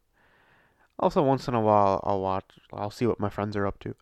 [1.00, 2.46] Also, once in a while, I'll watch.
[2.74, 3.96] I'll see what my friends are up to.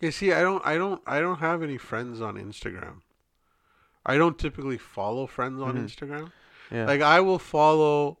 [0.00, 3.02] You see, I don't, I don't, I don't have any friends on Instagram.
[4.06, 5.84] I don't typically follow friends on Mhm.
[5.84, 6.32] Instagram.
[6.70, 6.86] Yeah.
[6.86, 8.18] Like I will follow.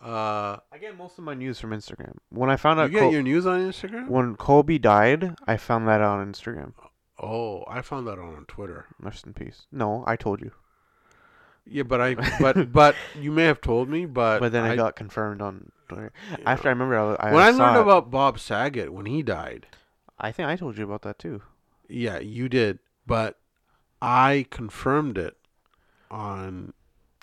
[0.00, 2.16] Uh, I get most of my news from Instagram.
[2.28, 4.08] When I found out, you get Col- your news on Instagram?
[4.08, 6.74] when Colby died, I found that out on Instagram.
[7.18, 8.86] Oh, I found that on Twitter.
[9.00, 9.66] Rest in peace.
[9.72, 10.52] No, I told you.
[11.68, 14.96] Yeah, but I, but, but you may have told me, but But then I, got
[14.96, 16.12] confirmed on Twitter.
[16.44, 17.82] After I remember, I, I when I saw learned it.
[17.82, 19.66] about Bob Saget when he died,
[20.18, 21.42] I think I told you about that too.
[21.88, 23.38] yeah, you did, but
[24.00, 25.36] I confirmed it
[26.10, 26.72] on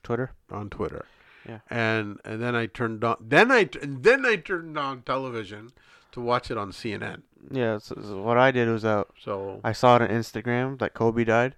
[0.04, 0.32] Twitter.
[0.52, 1.06] on Twitter.
[1.48, 1.60] Yeah.
[1.70, 5.72] And and then I turned on then I and then I turned on television
[6.14, 7.24] to watch it on CNN.
[7.52, 7.80] Yeah.
[7.80, 11.24] So, so what I did was uh, So I saw it on Instagram that Kobe
[11.26, 11.56] died,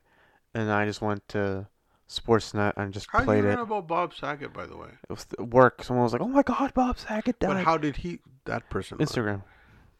[0.55, 1.67] and I just went to
[2.09, 3.63] Sportsnet and just how did you played learn it.
[3.63, 4.89] about Bob Saget, by the way?
[5.09, 5.83] It was th- work.
[5.83, 8.97] Someone was like, "Oh my God, Bob Saget died." But how did he that person?
[8.99, 9.07] learn?
[9.07, 9.43] Instagram.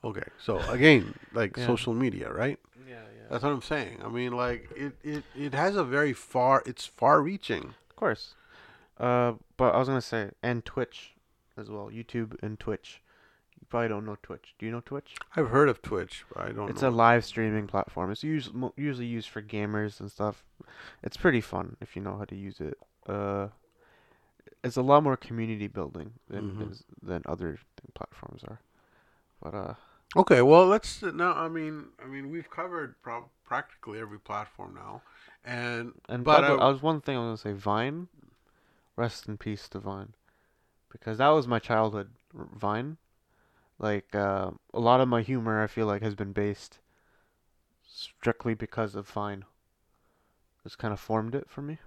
[0.04, 1.66] Okay, so again, like Yeah.
[1.66, 2.60] social media, right?
[2.88, 3.24] Yeah, yeah.
[3.32, 4.02] That's what I'm saying.
[4.06, 6.62] I mean, like it, it, it has a very far.
[6.68, 7.74] It's far-reaching.
[7.90, 8.36] Of course.
[9.00, 11.16] Uh, but I was gonna say, and Twitch
[11.58, 11.90] as well.
[11.92, 13.02] YouTube and Twitch.
[13.66, 14.54] You probably don't know Twitch.
[14.60, 15.16] Do you know Twitch?
[15.36, 16.70] I've heard of Twitch, but I don't.
[16.70, 16.90] It's know.
[16.90, 18.12] a live streaming platform.
[18.12, 20.44] It's usually usually used for gamers and stuff.
[21.02, 22.78] It's pretty fun if you know how to use it.
[23.08, 23.48] Uh,
[24.64, 26.72] it's a lot more community building than Mhm.
[26.72, 27.58] is- than other
[27.96, 28.60] platforms are.
[29.42, 29.74] But uh,
[30.16, 31.34] Okay, well, let's now.
[31.34, 35.02] I mean, I mean, we've covered prob practically every platform now,
[35.44, 37.60] and and But by the way, I- I was one thing I was gonna say.
[37.60, 38.10] Vine,
[38.96, 40.14] rest in peace to Vine,
[40.92, 42.12] because that was my childhood.
[42.34, 42.98] Vine,
[43.80, 46.80] like uh, a lot of my humor, I feel like has been based
[47.88, 49.46] strictly because of Vine.
[50.66, 51.78] It's kind of formed it for me.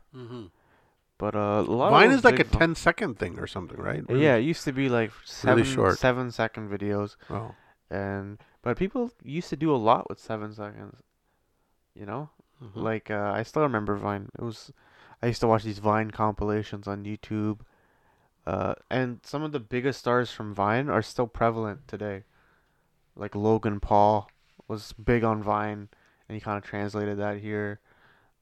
[1.19, 3.47] But uh, a lot Vine of is like a big Vine- 10 second thing or
[3.47, 4.05] something, right?
[4.09, 5.99] Yeah, it used to be like seven short.
[5.99, 7.55] seven second videos, Oh.
[7.91, 10.97] and but people used to do a lot with seven seconds.
[11.95, 12.31] You know,
[12.63, 12.77] Mhm.
[12.77, 14.29] like uh, I still remember Vine.
[14.39, 14.73] It was
[15.21, 17.61] I used to watch these Vine compilations on YouTube.
[18.49, 22.23] Uh, and some of the biggest stars from Vine are still prevalent today.
[23.15, 24.31] Like Logan Paul
[24.67, 25.91] was big on Vine,
[26.27, 27.81] and he kind of translated that here.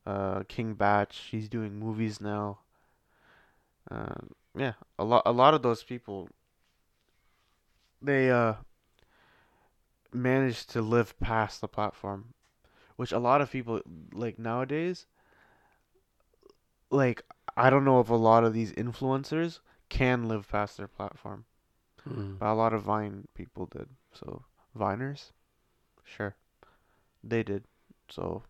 [0.06, 2.60] Uh, King Bach, he's doing movies now.
[3.90, 4.14] Uh,
[4.56, 6.28] yeah, a lot, a lot of those people.
[8.00, 8.54] They uh
[10.12, 12.26] managed to live past the platform,
[12.94, 13.80] which a lot of people
[14.12, 15.06] like nowadays.
[16.92, 17.24] Like
[17.56, 21.44] I don't know if a lot of these influencers can live past their platform,
[22.08, 22.38] Mm.
[22.38, 23.88] but a lot of Vine people did.
[24.12, 24.44] So
[24.78, 25.32] Viners,
[26.04, 26.34] sure,
[27.24, 27.64] they did.
[28.08, 28.42] So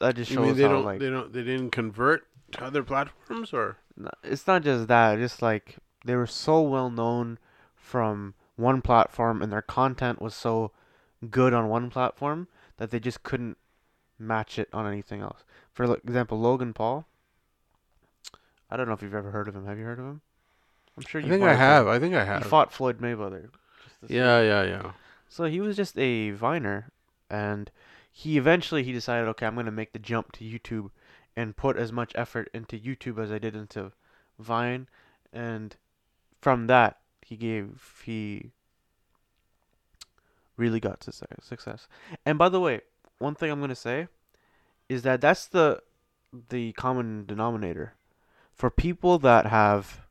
[0.00, 2.64] that just You shows mean they how don't, like they don't, they didn't convert to
[2.64, 3.76] other platforms, or
[4.24, 5.18] it's not just that.
[5.18, 7.38] Just like they were so well known
[7.76, 10.72] from one platform, and their content was so
[11.30, 13.58] good on one platform that they just couldn't
[14.18, 15.44] match it on anything else.
[15.72, 17.06] For example, Logan Paul.
[18.70, 19.66] I don't know if you've ever heard of him.
[19.66, 20.20] Have you heard of him?
[20.96, 21.30] I'm sure I you.
[21.30, 21.86] think I have.
[21.86, 22.42] I think I have.
[22.42, 23.48] He fought Floyd Mayweather.
[24.08, 24.92] yeah, yeah, yeah.
[25.28, 26.90] so he was just a viner,
[27.30, 27.70] and
[28.12, 30.90] he eventually he decided, okay, I'm gonna make the jump to YouTube,
[31.36, 33.92] and put as much effort into YouTube as I did into
[34.38, 34.88] Vine,
[35.32, 35.76] and
[36.40, 38.50] from that he gave he
[40.56, 41.38] really got to success.
[41.42, 41.88] success.
[42.26, 42.80] And by the way,
[43.18, 44.08] one thing I'm gonna say
[44.88, 45.80] is that that's the
[46.48, 47.94] the common denominator
[48.52, 50.02] for people that have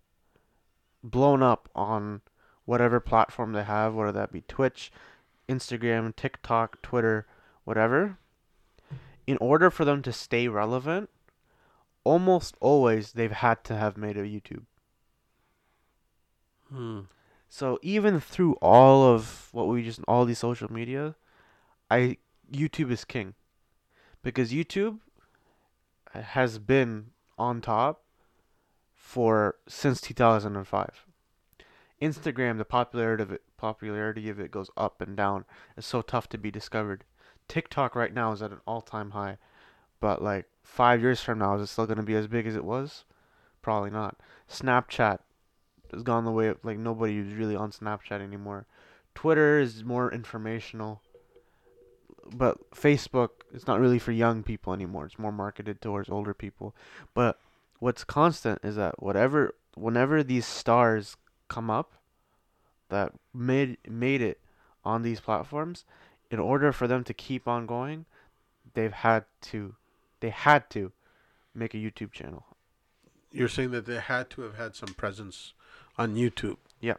[1.03, 2.21] blown up on
[2.65, 4.91] whatever platform they have, whether that be Twitch,
[5.47, 7.25] Instagram, TikTok, Twitter,
[7.63, 8.17] whatever,
[9.25, 11.09] in order for them to stay relevant,
[12.03, 14.63] almost always they've had to have made a YouTube.
[16.71, 17.01] Hmm.
[17.49, 21.15] So even through all of what we just all these social media,
[21.89, 22.17] I
[22.51, 23.33] YouTube is king.
[24.21, 24.99] Because YouTube
[26.13, 27.07] has been
[27.38, 28.03] on top
[29.10, 31.08] for since 2005.
[32.00, 35.45] Instagram, the popularity of it, popularity of it goes up and down.
[35.76, 37.06] It's so tough to be discovered.
[37.48, 39.39] TikTok right now is at an all-time high,
[40.00, 42.63] but like five years from now, is it still gonna be as big as it
[42.63, 43.06] was?
[43.63, 44.19] Probably not.
[44.48, 45.17] Snapchat
[45.91, 48.67] has gone the way of like nobody is really on Snapchat anymore.
[49.15, 51.02] Twitter is more informational,
[52.32, 55.08] but Facebook is not really for young people anymore.
[55.08, 56.76] It's more marketed towards older people.
[57.15, 57.39] But
[57.80, 61.94] what's constant is that whatever, whenever these stars come up
[62.89, 64.39] that made made it
[64.86, 65.86] on these platforms,
[66.32, 68.06] in order for them to keep on going,
[68.74, 69.76] they've had to,
[70.20, 70.92] they had to,
[71.56, 72.46] make a YouTube channel.
[73.32, 75.54] You're saying that they had to have had some presence
[75.98, 76.58] on YouTube.
[76.80, 76.96] Yeah.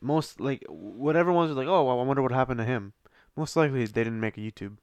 [0.00, 2.92] Most like whatever ones are like, oh, I wonder what happened to him.
[3.36, 4.76] Most likely they didn't make a YouTube.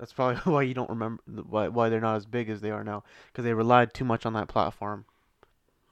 [0.00, 2.82] That's probably why you don't remember why why they're not as big as they are
[2.82, 5.04] now because they relied too much on that platform,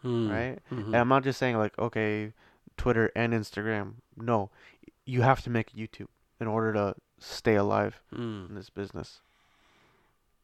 [0.02, 0.30] Hmm.
[0.30, 0.58] right?
[0.72, 0.86] Mhm.
[0.86, 2.32] And I'm not just saying like okay,
[2.78, 3.96] Twitter and Instagram.
[4.16, 4.50] No,
[5.04, 6.08] you have to make YouTube
[6.40, 8.46] in order to stay alive Hmm.
[8.48, 9.20] in this business.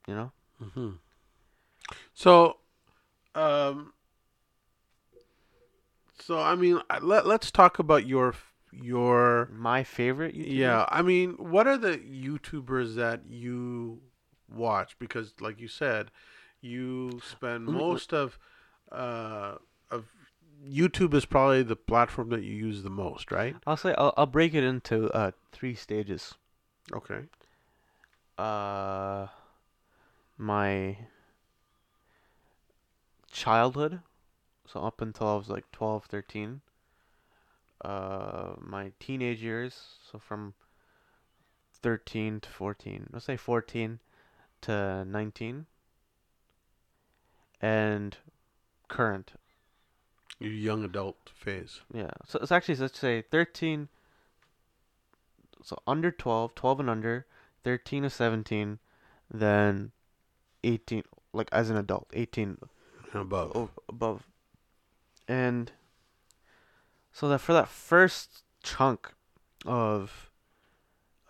[0.06, 0.32] You know?
[0.74, 0.90] hmm
[2.12, 2.58] So,
[3.34, 3.94] um,
[6.18, 8.34] so I mean, let let's talk about your
[8.82, 10.86] your My favorite yeah.
[10.88, 14.00] I mean, what are the YouTubers that you
[14.48, 14.98] watch?
[14.98, 16.10] Because, like you said,
[16.60, 18.38] you spend most of
[18.92, 19.56] uh
[19.90, 20.06] of
[20.66, 23.56] YouTube is probably the platform that you use the most, right?
[23.66, 26.34] I'll say I'll I'll break it into uh three stages.
[26.92, 27.20] Okay.
[28.36, 29.28] uh
[30.36, 30.98] my
[33.30, 34.00] childhood
[34.66, 36.60] so up until i was like 12 13
[37.84, 40.54] uh my teenage years so from
[41.82, 43.10] 13 to 14.
[43.12, 44.00] Let's say 14
[44.62, 45.66] to 19.
[47.60, 48.16] And
[48.88, 49.32] current.
[50.38, 51.80] Your young adult phase.
[51.92, 52.10] Yeah.
[52.26, 53.88] So it's actually let's say 13
[55.64, 57.26] so under 12, 12 and under,
[57.64, 58.78] 13 to 17,
[59.30, 59.92] then
[60.62, 62.58] 18 like as an adult, 18
[63.12, 63.70] and above.
[63.88, 64.26] above.
[65.26, 65.72] And
[67.14, 69.12] so that for that first chunk
[69.64, 70.30] of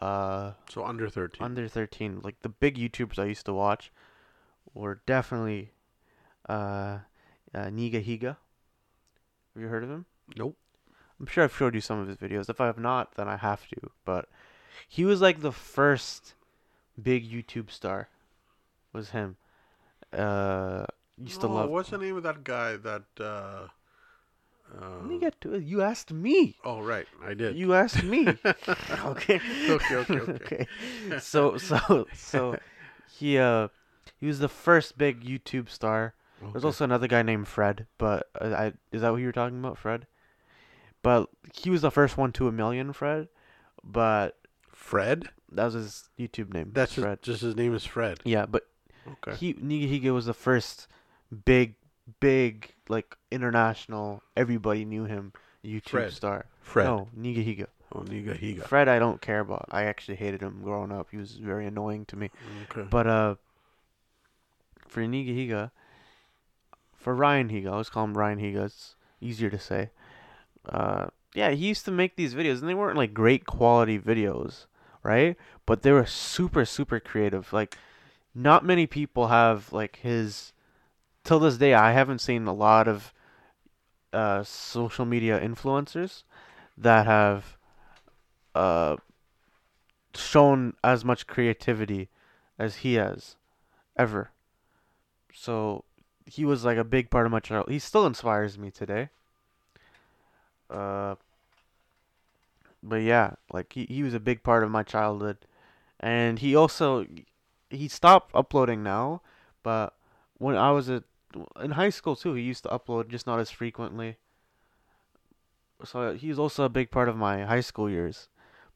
[0.01, 1.45] uh So under 13.
[1.45, 3.93] under 13 like the big youtubers i used to watch
[4.73, 5.71] were definitely
[6.49, 6.99] uh,
[7.55, 8.37] uh niga higa
[9.55, 10.07] have you heard of him
[10.37, 10.57] nope.
[11.21, 13.37] i'm sure i've showed you some of his videos if i have not then i
[13.37, 14.29] have to but
[14.89, 16.35] he was like the first
[17.01, 18.09] big youtube star
[18.93, 19.37] was him
[20.13, 20.85] uh
[21.23, 23.05] used to Oh, love What's the name of that guy that.
[23.19, 23.69] Uh,
[25.09, 27.07] me uh, get to it you asked me oh, right.
[27.25, 27.57] I did.
[27.57, 28.27] you asked me
[29.05, 30.67] okay Okay, okay, okay.
[31.21, 32.59] so so so
[33.19, 33.69] he uh
[34.21, 36.15] he was the first big youtube star
[36.53, 39.59] There's also another guy named Fred, but uh, I is that what you were talking
[39.59, 40.07] about, Fred?
[41.03, 43.29] But he was the first one to a million, Fred.
[43.83, 44.37] But
[44.69, 45.29] Fred?
[45.53, 46.71] that was his YouTube name.
[46.73, 47.21] That's Fred.
[47.23, 48.21] just, just his name is Fred.
[48.25, 48.65] yeah, but
[49.07, 49.37] Okay.
[49.37, 50.89] he Nigahiga was the first
[51.45, 51.75] big,
[52.21, 54.23] big like international.
[54.37, 55.33] Everybody knew him
[55.65, 56.13] YouTube Fred.
[56.13, 56.47] star.
[56.61, 56.85] Fred.
[56.85, 57.67] No, Nigahiga.
[57.95, 58.67] Oh, Niga Higa.
[58.67, 59.67] Fred, I don't care about.
[59.71, 61.09] I actually hated him growing up.
[61.11, 62.31] He was very annoying to me.
[62.71, 62.89] Okay.
[62.91, 63.35] But uh,
[64.89, 65.71] for Niga Higa,
[66.97, 68.65] for Ryan Higa, let's call him Ryan Higa.
[68.65, 69.91] It's easier to say.
[70.69, 74.67] Uh, yeah, he used to make these videos, and they weren't like great quality videos,
[75.03, 75.37] right?
[75.67, 77.53] But they were super, super creative.
[77.53, 77.77] Like,
[78.35, 80.53] not many people have like his.
[81.25, 83.13] Till this day, I haven't seen a lot of
[84.13, 86.23] uh, social media influencers
[86.77, 87.57] that have
[88.55, 88.97] uh,
[90.15, 92.11] shown as much creativity
[92.59, 93.37] as he has
[93.97, 94.31] ever.
[95.33, 95.85] So
[96.27, 97.73] he was like a big part of my childhood.
[97.73, 99.09] He still inspires me today.
[100.71, 101.15] Uh,
[102.83, 105.39] but yeah, like he, he was a big part of my childhood,
[106.01, 107.07] and he also
[107.71, 109.23] he stopped uploading now,
[109.63, 109.95] but
[110.39, 111.05] when I was at
[111.61, 114.17] in high school too, he used to upload just not as frequently.
[115.85, 118.29] So he's also a big part of my high school years,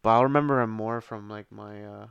[0.02, 2.06] but I'll remember him more from like my uh,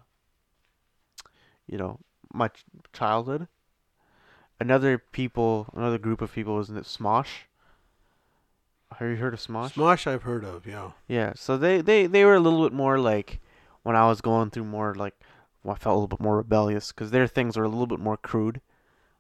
[1.67, 1.99] you know,
[2.33, 3.47] my ch- childhood.
[4.59, 7.45] Another people, another group of people was Smosh.
[8.97, 9.73] Have you heard of Smosh?
[9.73, 10.91] Smosh I've heard of, yeah.
[11.07, 13.39] Yeah, so they, they, they were a little bit more like
[13.83, 15.13] when I was going through more like
[15.63, 17.99] well, I felt a little bit more rebellious because their things were a little bit
[17.99, 18.61] more crude,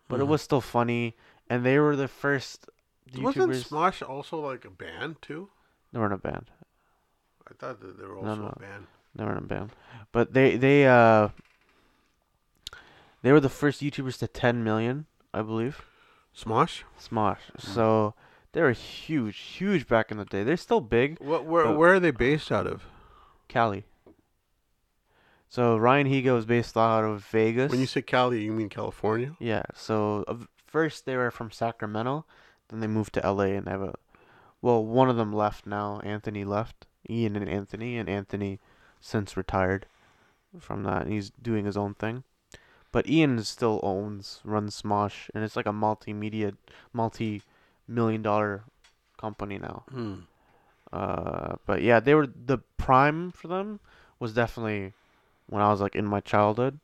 [0.07, 0.27] but it Mhm.
[0.29, 1.15] was still funny,
[1.49, 2.69] and they were the first
[3.17, 5.49] Wasn't Smosh also like a band too?
[5.93, 6.51] They weren't a band.
[7.49, 8.53] I thought that they were also no.
[8.55, 8.87] a band.
[9.15, 9.71] They were in a band,
[10.11, 11.29] but they they uh
[13.21, 15.85] they were the first YouTubers to 10 million, I believe.
[16.35, 16.83] Smosh?
[16.99, 17.39] Smosh.
[17.57, 18.13] So
[18.51, 20.43] they were huge, huge back in the day.
[20.43, 21.19] They're still big.
[21.19, 22.83] What where But- where are they based out of?
[23.47, 23.85] Cali.
[25.49, 27.71] So Ryan Higa is based out of Vegas.
[27.71, 29.35] When you say Cali, you mean California?
[29.39, 29.63] yeah.
[29.73, 30.35] So uh,
[30.65, 32.25] first they were from Sacramento,
[32.69, 33.55] then they moved to L.A.
[33.55, 33.95] and have a.
[34.61, 36.01] Well, one of them left now.
[36.03, 36.85] Anthony left.
[37.09, 38.59] Ian and Anthony, and Anthony
[38.99, 39.85] since retired
[40.59, 41.03] from that.
[41.03, 42.23] And he's doing his own thing.
[42.91, 46.55] But Ian still owns, runs Smosh, and it's like a multimedia,
[46.93, 48.63] multi-million dollar
[49.17, 49.83] company now.
[49.89, 50.15] Hmm.
[50.91, 53.79] Uh, but yeah, they were the prime for them
[54.19, 54.93] was definitely
[55.47, 56.79] when I was like in my childhood.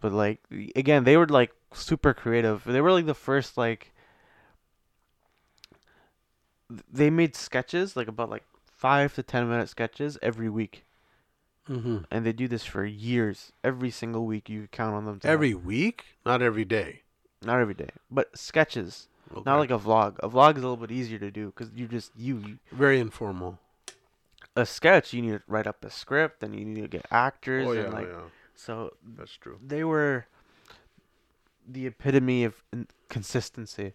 [0.00, 0.40] But like
[0.76, 2.62] again, they were like super creative.
[2.64, 3.92] They were like the first like
[6.90, 10.84] they made sketches like about like five to ten minute sketches every week,
[11.68, 11.98] Mm-hmm.
[12.10, 13.52] and they do this for years.
[13.64, 15.20] Every single week, you count on them.
[15.20, 17.02] To Every week, not every day.
[17.42, 19.08] not every day, but sketches.
[19.32, 19.42] Okay.
[19.44, 20.16] Not like a vlog.
[20.20, 23.58] A vlog is a little bit easier to do because you just you very informal.
[24.58, 27.66] A sketch you need to write up a script and you need to get actors
[27.66, 28.22] Oh yeah, and like yeah,
[28.54, 29.58] so that's true.
[29.64, 30.26] they were
[31.66, 32.62] the epitome of
[33.08, 33.92] consistency.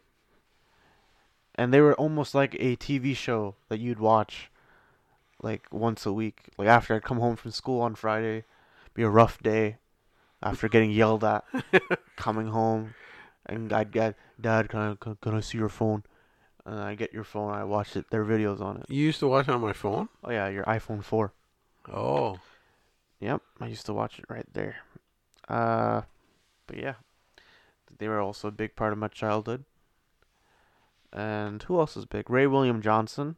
[1.55, 4.49] And they were almost like a TV show that you'd watch
[5.41, 6.49] like once a week.
[6.57, 8.45] Like after I'd come home from school on Friday
[8.93, 9.77] be a rough day
[10.41, 11.43] after getting yelled at
[12.15, 12.93] coming home
[13.45, 16.03] and I'd get dad can I, can, can I see your phone
[16.65, 19.27] and I get your phone I watch it their videos on it You used to
[19.27, 20.09] watch it on my phone.
[20.23, 21.33] oh yeah your iPhone 4
[21.91, 22.39] Oh,
[23.19, 24.77] Yep, I used to watch it right there.
[25.49, 26.01] Uh,
[26.67, 26.95] but yeah,
[27.97, 29.63] they were also a big part of my childhood.
[31.11, 32.29] And who else is big?
[32.29, 33.35] Ray William Johnson.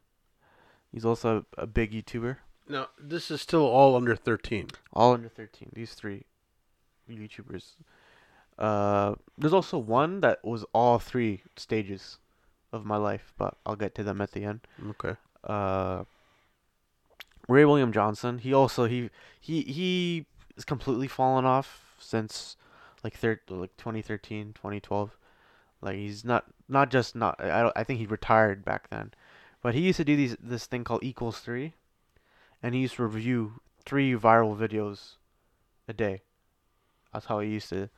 [0.92, 2.38] He's also a, big YouTuber.
[2.70, 4.68] Now this is still all under thirteen.
[4.94, 6.24] all under 13 these three
[7.10, 7.74] youtubers
[8.58, 12.18] uh there's also one that was all three stages
[12.76, 14.60] of my life but i'll get to them at the end.
[14.92, 15.16] Okay.
[15.44, 16.04] uh
[17.48, 19.10] ray william johnson he also he
[19.40, 20.26] he he
[20.58, 22.58] is completely fallen off since
[23.04, 25.18] like third like 2013 2012
[25.82, 29.14] like he's not not just not i don't, i think he retired back then
[29.62, 31.74] but he used to do these this thing called equals 3
[32.64, 35.18] and he used to review three viral videos
[35.88, 36.24] a day.
[37.14, 37.90] That's how he used to,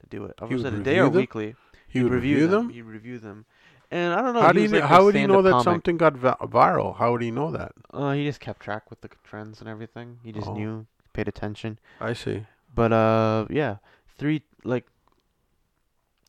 [0.00, 0.34] to do it.
[0.40, 1.20] I He was it a day or them?
[1.20, 1.56] weekly.
[1.86, 2.70] He would review them.
[2.70, 3.44] he'd review them
[3.90, 5.64] and i don't know How do you know, like how would he know that comic.
[5.64, 6.96] something got viral?
[6.96, 7.72] How would he know that?
[7.92, 10.18] Uh, he just kept track with the trends and everything.
[10.24, 10.54] He just Oh.
[10.54, 11.78] knew, paid attention.
[12.00, 12.46] I see.
[12.74, 13.76] But uh, yeah,
[14.18, 14.86] three like,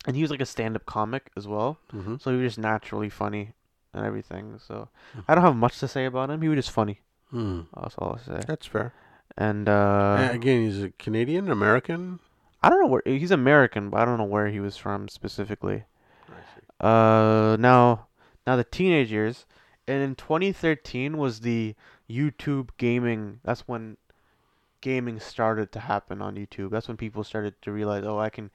[0.06, 1.78] and he was like a stand-up comic as well.
[1.92, 2.16] Mm-hmm.
[2.20, 3.52] So he was just naturally funny
[3.92, 4.58] and everything.
[4.64, 5.20] So Hmm.
[5.26, 6.42] I don't have much to say about him.
[6.42, 7.00] He was just funny.
[7.30, 7.62] Hmm.
[7.74, 8.40] That's all I'll say.
[8.46, 8.92] That's fair.
[9.36, 12.20] And Uh, uh, again, he's a Canadian, American.
[12.62, 15.84] I don't know where he's American, but I don't know where he was from specifically.
[16.80, 18.06] Uh, now,
[18.46, 19.46] now the teenage years,
[19.88, 21.74] and in 2013 was the
[22.10, 23.40] YouTube gaming.
[23.44, 23.96] That's when
[24.80, 26.70] gaming started to happen on YouTube.
[26.70, 28.50] That's when people started to realize, oh, I can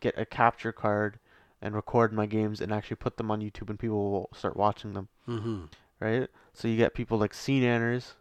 [0.00, 1.18] get a capture card
[1.62, 4.92] and record my games and actually put them on YouTube, and people will start watching
[4.92, 5.64] them, Mm-hmm.
[6.00, 6.28] right?
[6.52, 8.12] So you get people like SeaNanners,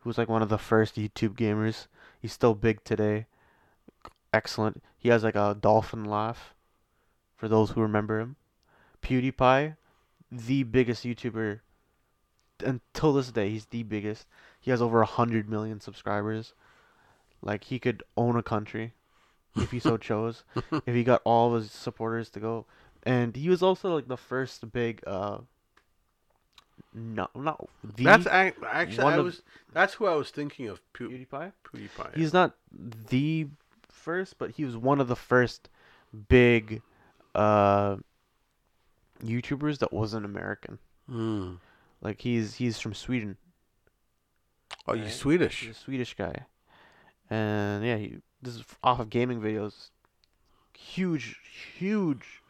[0.00, 1.86] who's like one of the first YouTube gamers.
[2.20, 3.26] He's still big today.
[4.32, 4.82] Excellent.
[4.98, 6.52] He has like a dolphin laugh.
[7.36, 8.36] For those who remember him,
[9.06, 9.76] PewDiePie,
[10.30, 11.60] the biggest YouTuber
[12.64, 13.50] until this day.
[13.50, 14.26] He's the biggest.
[14.60, 16.54] He has over a hundred million subscribers.
[17.42, 18.94] Like he could own a country
[19.56, 20.42] if he so chose.
[20.86, 22.66] if he got all of his supporters to go,
[23.04, 25.02] and he was also like the first big.
[25.06, 25.38] uh
[26.94, 29.42] No, not the That's ac- actually I of- was.
[29.72, 30.80] That's who I was thinking of.
[30.92, 31.52] Pew- PewDiePie.
[31.64, 32.16] PewDiePie.
[32.16, 33.48] He's not the
[33.88, 35.68] first, but he was one of the first
[36.28, 36.80] big
[37.34, 37.96] uh
[39.22, 40.78] YouTubers that wasn't American.
[41.10, 41.58] Mm.
[42.00, 43.36] Like he's he's from Sweden.
[44.86, 45.04] Oh, Right.
[45.04, 45.60] he's Swedish.
[45.60, 46.46] He's a Swedish guy.
[47.30, 49.90] And yeah, he this is off of gaming videos.
[50.76, 51.36] Huge
[51.78, 52.42] huge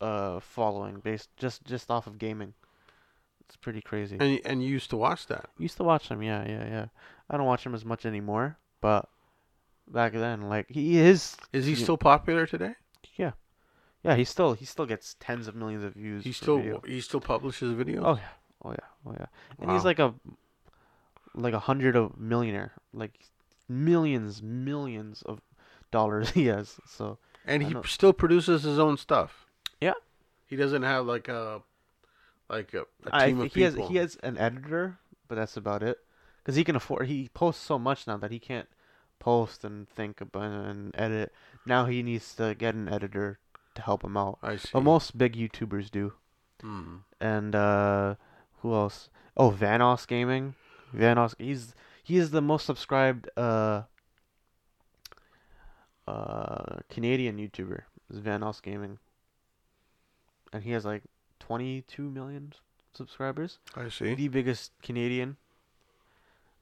[0.00, 2.54] uh following based just just off of gaming.
[3.44, 4.16] It's pretty crazy.
[4.18, 5.50] And and you used to watch that.
[5.58, 6.86] Used to watch him, yeah, yeah, yeah.
[7.30, 9.08] I don't watch him as much anymore, but
[9.88, 12.74] back then like he is Is he still popular today?
[14.02, 14.16] Yeah.
[14.16, 16.24] He still he still gets tens of millions of views.
[16.24, 16.82] He still video.
[16.86, 18.02] he still publishes videos.
[18.02, 18.28] Oh yeah.
[18.64, 18.86] Oh yeah.
[19.06, 19.26] Oh yeah.
[19.60, 20.14] And he's like a
[21.34, 22.72] like a hundred of millionaire.
[22.92, 23.18] Like
[23.68, 25.40] millions, millions of
[25.90, 26.76] dollars he has.
[26.88, 27.82] So and I he know.
[27.82, 29.46] still produces his own stuff.
[29.80, 29.94] Yeah.
[30.46, 31.62] He doesn't have like a
[32.48, 35.56] like a, a I team think of he has he has an editor, but that's
[35.56, 35.98] about it.
[36.42, 38.68] Because he can afford he posts so much now that he can't
[39.18, 41.32] post and think about and edit.
[41.64, 43.38] Now he needs to get an editor
[43.76, 44.38] to help him out.
[44.42, 44.70] I see.
[44.72, 46.12] But most big YouTubers do.
[46.60, 46.96] Hmm.
[47.20, 48.14] and uh
[48.62, 49.10] who else?
[49.36, 50.54] Oh, Vanoss Gaming.
[50.94, 53.82] Vanoss he's he is the most subscribed uh
[56.08, 57.82] uh Canadian YouTuber.
[58.10, 58.98] Is Vanoss Gaming.
[60.52, 61.02] And he has like
[61.40, 62.54] 22 million
[62.94, 63.58] subscribers.
[63.74, 64.14] I see.
[64.14, 65.36] The biggest Canadian.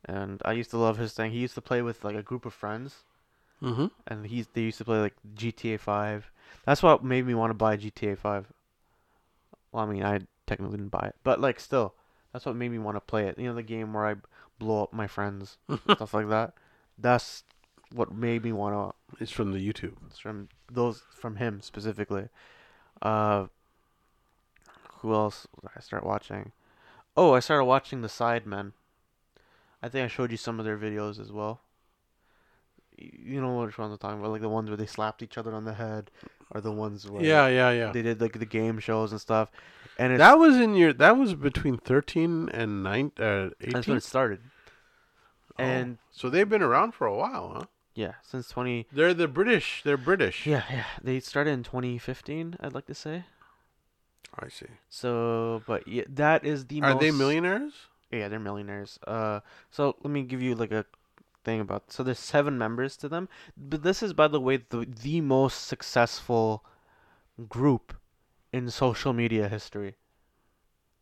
[0.05, 1.31] And I used to love his thing.
[1.31, 3.05] He used to play with like a group of friends
[3.63, 3.87] Mm-hmm.
[4.07, 6.31] and he's they used to play like GTA 5.
[6.67, 8.47] That's what made me want to buy GTA 5.
[9.73, 11.95] Well, I mean, I technically didn't buy it, but like still,
[12.33, 13.39] that's what made me want to play it.
[13.39, 14.17] You know, the game where I
[14.59, 15.59] blow up my friends,
[15.93, 16.55] stuff like that.
[16.99, 17.45] That's
[17.93, 19.23] what made me want to.
[19.23, 19.95] It's from the YouTube.
[20.07, 22.29] It's from those from him specifically.
[23.01, 23.47] Uh,
[24.99, 26.53] who else did I start watching?
[27.17, 28.73] Oh, I started watching the Sidemen.
[29.83, 31.61] I think I showed you some of their videos as well.
[32.97, 35.53] You know which ones I'm talking about, like the ones where they slapped each other
[35.55, 36.11] on the head,
[36.51, 37.93] or the ones where Yeah, yeah, yeah.
[37.93, 39.51] they did like the game shows and stuff.
[39.99, 40.93] And it's, That was in your.
[40.93, 43.13] That was between thirteen and nine.
[43.19, 44.41] Uh, that's when it started.
[45.59, 45.63] Oh.
[45.63, 47.65] And so they've been around for a while, huh?
[47.95, 48.89] yeah, since 20.
[48.93, 49.83] They're the British.
[49.85, 50.47] They're British.
[50.47, 52.57] Yeah, yeah, they started in 2015.
[52.59, 53.25] I'd like to say.
[54.37, 54.67] I see.
[54.89, 57.01] So, but yeah, that is the Are most.
[57.01, 57.73] they millionaires?
[58.11, 58.99] Yeah, they're millionaires.
[59.07, 59.41] Uh,
[59.71, 60.85] so let me give you like a
[61.45, 61.93] thing about.
[61.93, 65.67] So there's seven members to them, but this is, by the way, the the most
[65.67, 66.65] successful
[67.49, 67.95] group
[68.53, 69.97] in social media history.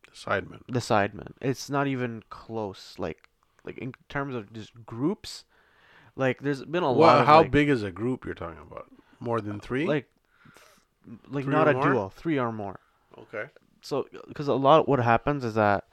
[0.09, 0.61] The Sidemen.
[0.67, 1.31] The Sidemen.
[1.41, 2.95] It's not even close.
[2.97, 3.29] Like,
[3.63, 5.45] like in terms of just groups,
[6.15, 7.21] like there's been a lot.
[7.21, 8.87] Of, how like, big is a group you're talking about?
[9.19, 9.85] More than three?
[9.87, 10.07] Like,
[11.29, 11.83] like Three not a more?
[11.83, 12.79] duo, three or more.
[13.17, 13.45] okay.
[13.81, 15.85] so because a lot of what happens is that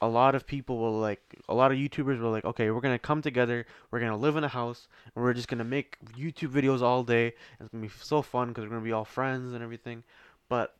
[0.00, 2.98] a lot of people will like a lot of YouTubers will like, okay, we're gonna
[2.98, 6.80] come together, we're gonna live in a house, and we're just gonna make YouTube videos
[6.80, 7.34] all day.
[7.58, 10.02] It's gonna be so fun because we're gonna be all friends and everything.
[10.48, 10.74] But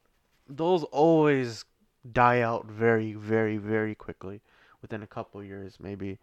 [0.48, 1.64] those always
[2.10, 4.40] die out very, very, very quickly
[4.80, 6.18] within a couple years, maybe.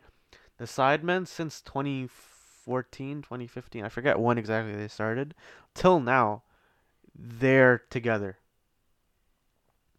[0.58, 5.36] The Sidemen since 2014, 2015, I forget when exactly they started,
[5.76, 6.42] till now,
[7.16, 8.38] they're together.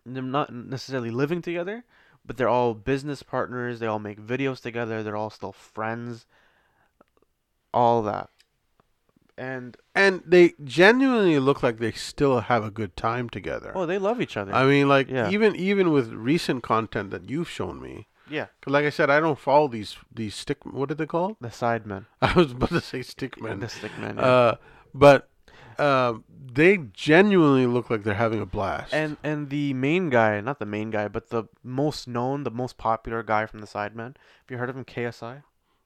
[0.05, 1.85] They're not necessarily living together,
[2.29, 3.81] but they're all business partners.
[3.81, 5.03] They all make videos together.
[5.03, 6.27] They're all still friends.
[7.75, 8.29] All that.
[9.37, 13.73] And And they genuinely look like they still have a good time together.
[13.75, 14.53] oh, they love each other.
[14.53, 15.31] I mean, like Yeah.
[15.31, 18.47] even even with recent content that you've shown me, Yeah.
[18.61, 20.59] Cause like I said, I don't follow these these stick.
[20.67, 21.37] What are they called?
[21.41, 22.07] the Sidemen.
[22.23, 23.61] I was about to say stickmen.
[23.61, 24.17] The Stickmen.
[24.17, 24.23] yeah.
[24.23, 24.55] Uh,
[24.95, 25.29] but
[25.79, 28.93] um, they genuinely look like they're having a blast.
[28.93, 32.77] And and the main guy, not the main guy, but the most known, the most
[32.79, 34.15] popular guy from the Sidemen.
[34.17, 34.85] Have you heard of him?
[34.85, 35.43] KSI.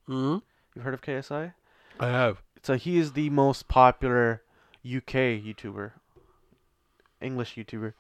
[0.07, 0.39] hmm
[0.75, 1.53] You've heard of KSI?
[2.01, 2.43] I have.
[2.63, 4.43] So he is the most popular
[4.85, 5.93] UK YouTuber,
[7.21, 7.93] English YouTuber,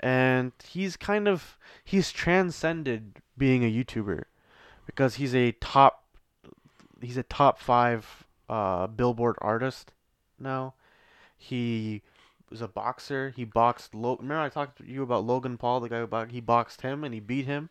[0.00, 4.24] and he's kind of he's transcended being a YouTuber
[4.86, 6.04] because he's a top
[7.00, 9.92] he's a top five uh, Billboard artist
[10.38, 10.74] now.
[11.44, 12.02] He
[12.50, 13.32] was a boxer.
[13.36, 13.94] He boxed.
[13.94, 16.32] Lo- Remember I talked to you about Logan Paul, the guy who boxed.
[16.32, 17.70] He boxed him and he beat him.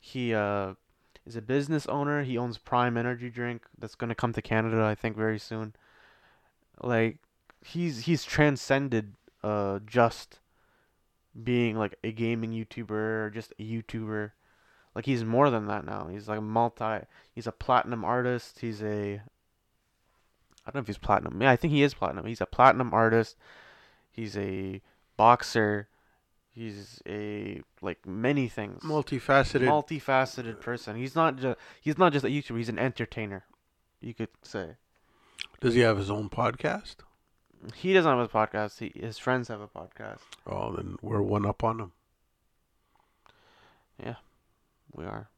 [0.00, 0.74] He uh,
[1.24, 2.22] is a business owner.
[2.22, 5.74] He owns Prime Energy drink that's gonna come to Canada, I think, very soon.
[6.82, 7.18] Like
[7.64, 10.40] he's he's transcended uh just
[11.42, 14.32] being like a gaming YouTuber or just a YouTuber.
[14.94, 16.08] Like he's more than that now.
[16.10, 17.04] He's like multi.
[17.34, 18.60] He's a platinum artist.
[18.60, 19.22] He's a.
[20.66, 21.40] I don't know if he's platinum.
[21.40, 22.26] Yeah, I think he is platinum.
[22.26, 23.36] He's a platinum artist.
[24.10, 24.82] He's a
[25.16, 25.88] boxer.
[26.52, 29.60] He's a like many things Multifaceted.
[29.68, 30.96] multifaceted person.
[30.96, 32.56] He's not just he's not just a YouTuber.
[32.56, 33.44] He's an entertainer,
[34.00, 34.76] you could say.
[35.60, 36.96] Does he have his own podcast?
[37.74, 38.78] He doesn't have a podcast.
[38.78, 40.20] He, his friends have a podcast.
[40.46, 41.92] Oh, then we're one up on him.
[44.02, 44.16] Yeah,
[44.92, 45.28] we are,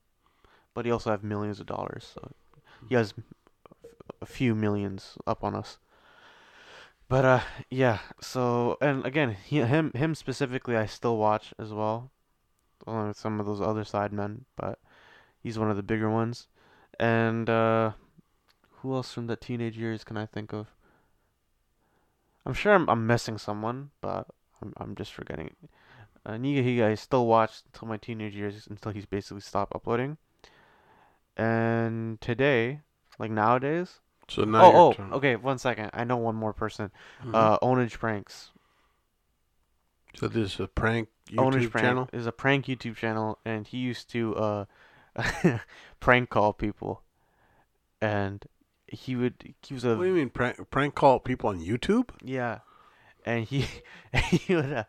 [0.74, 2.10] but he also have millions of dollars.
[2.14, 2.32] So
[2.88, 3.14] he has
[4.20, 5.78] a few millions up on us.
[7.08, 7.40] But uh,
[7.70, 7.98] yeah.
[8.20, 12.10] So and again, he, him him specifically, I still watch as well.
[12.86, 14.78] Along with some of those other side men, but
[15.42, 16.46] he's one of the bigger ones.
[17.00, 17.92] And uh,
[18.76, 20.68] who else from the teenage years can I think of?
[22.46, 24.28] I'm sure I'm, I'm missing someone, but
[24.62, 25.54] I'm I'm just forgetting.
[26.24, 30.18] Uh, Nigahiga I still watched until my teenage years, until he's basically stopped uploading.
[31.36, 32.80] And today,
[33.18, 35.36] like nowadays, So now oh, oh, okay.
[35.36, 35.90] One second.
[35.92, 36.90] I know one more person.
[37.24, 37.34] Mhm.
[37.34, 38.50] Uh, Ownage Pranks.
[40.14, 42.08] so this is a prank Ownage YouTube Prank channel.
[42.12, 44.64] is a prank YouTube channel, and he used to uh,
[46.00, 47.02] prank call people,
[48.00, 48.44] and
[48.86, 52.10] he would he was a What do you mean prank, prank call people on YouTube?
[52.22, 52.60] yeah,
[53.26, 53.66] and he
[54.30, 54.84] he would uh,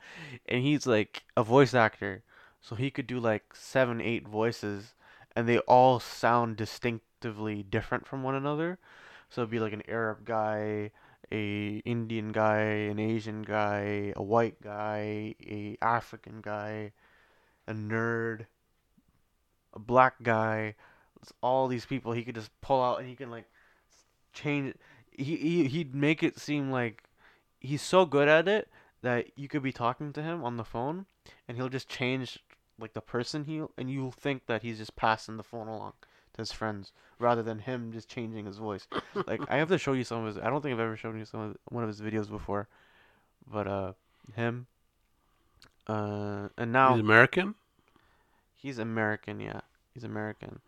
[0.47, 2.23] and he's like a voice actor,
[2.61, 4.95] so he could do like seven eight voices,
[5.35, 6.55] and they all sound
[7.19, 8.77] distinctively different from one another.
[9.29, 10.91] So it'd be like an Arab guy,
[11.31, 16.91] a Indian guy, an Asian guy, a white guy, a African guy,
[17.67, 18.45] a nerd,
[19.73, 20.75] a black guy.
[21.21, 23.45] It's all these people he could just pull out and he can like
[24.33, 24.79] change it.
[25.11, 27.03] He, he he'd make it seem like
[27.59, 28.69] he's so good at it
[29.01, 31.05] that you could be talking to him on the phone
[31.47, 32.39] and he'll just change
[32.79, 35.93] like the person he and you'll think that he's just passing the phone along
[36.39, 38.87] his friends rather than him just changing his voice.
[39.27, 40.43] like I have to show you some of his.
[40.43, 42.67] I don't think I've ever shown you some of one of his videos before,
[43.49, 43.93] but uh,
[44.35, 44.67] him.
[45.87, 47.55] Uh, and now He's American.
[48.55, 49.61] He's American, yeah.
[49.93, 50.59] He's American.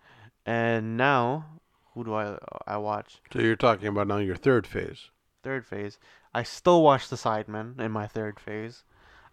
[0.45, 1.45] And now,
[1.93, 3.19] who do I I watch?
[3.31, 5.09] So you're talking about now your third phase.
[5.43, 5.97] Third phase.
[6.33, 8.83] I still watch The Sidemen in my third phase.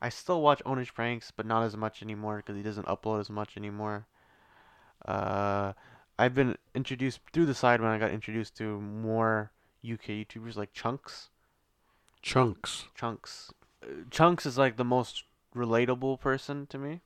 [0.01, 3.31] I still watch Ownage Pranks, but not as much anymore because he doesn't upload as
[3.31, 4.07] much anymore.
[5.05, 5.73] Uh,
[6.19, 9.53] I've been introduced through The side when I got introduced to more
[9.85, 11.29] UK YouTubers like Chunkz.
[12.23, 12.85] Chunkz.
[12.99, 13.51] Chunkz.
[13.83, 17.01] Uh, Chunkz is like the most relatable person to me.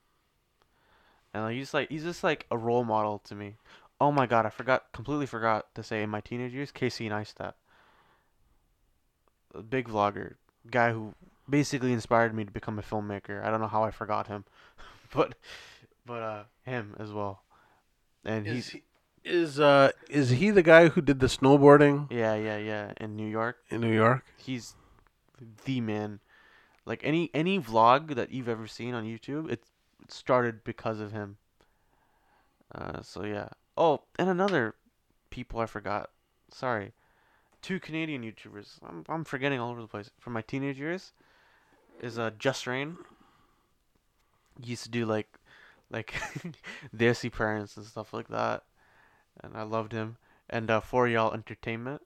[1.35, 3.57] And like, he's like he's just like a role model to me.
[4.01, 7.53] Oh my god, I forgot completely forgot to say in my teenage years, Casey Neistat.
[9.55, 10.35] A big vlogger,
[10.71, 11.15] guy who
[11.49, 13.45] basically inspired me to become a filmmaker.
[13.45, 14.45] I don't know how I forgot him.
[15.15, 15.35] but
[16.07, 17.43] but uh him as well.
[18.25, 18.83] And Is he's he,
[19.25, 23.29] is uh is he the guy who did the snowboarding yeah, yeah, yeah, in New
[23.29, 23.59] York.
[23.71, 24.25] in New York?
[24.37, 24.75] he's
[25.65, 26.21] the man.
[26.85, 29.63] Like any any vlog that you've ever seen on YouTube, it,
[30.03, 31.37] it started because of him.
[32.75, 33.49] Uh, so yeah.
[33.77, 34.75] Oh, and another
[35.31, 36.11] people I forgot.
[36.51, 36.93] Sorry,
[37.63, 38.79] two Canadian YouTubers.
[38.87, 40.11] I'm I'm forgetting all over the place.
[40.19, 41.13] From my teenage years,
[42.01, 42.97] is uh JusReign.
[44.61, 45.29] He used to do like,
[45.91, 46.13] like,
[46.97, 48.65] Desi parents and stuff like that,
[49.43, 50.17] and I loved him.
[50.49, 52.03] And uh, For Y'all Entertainment,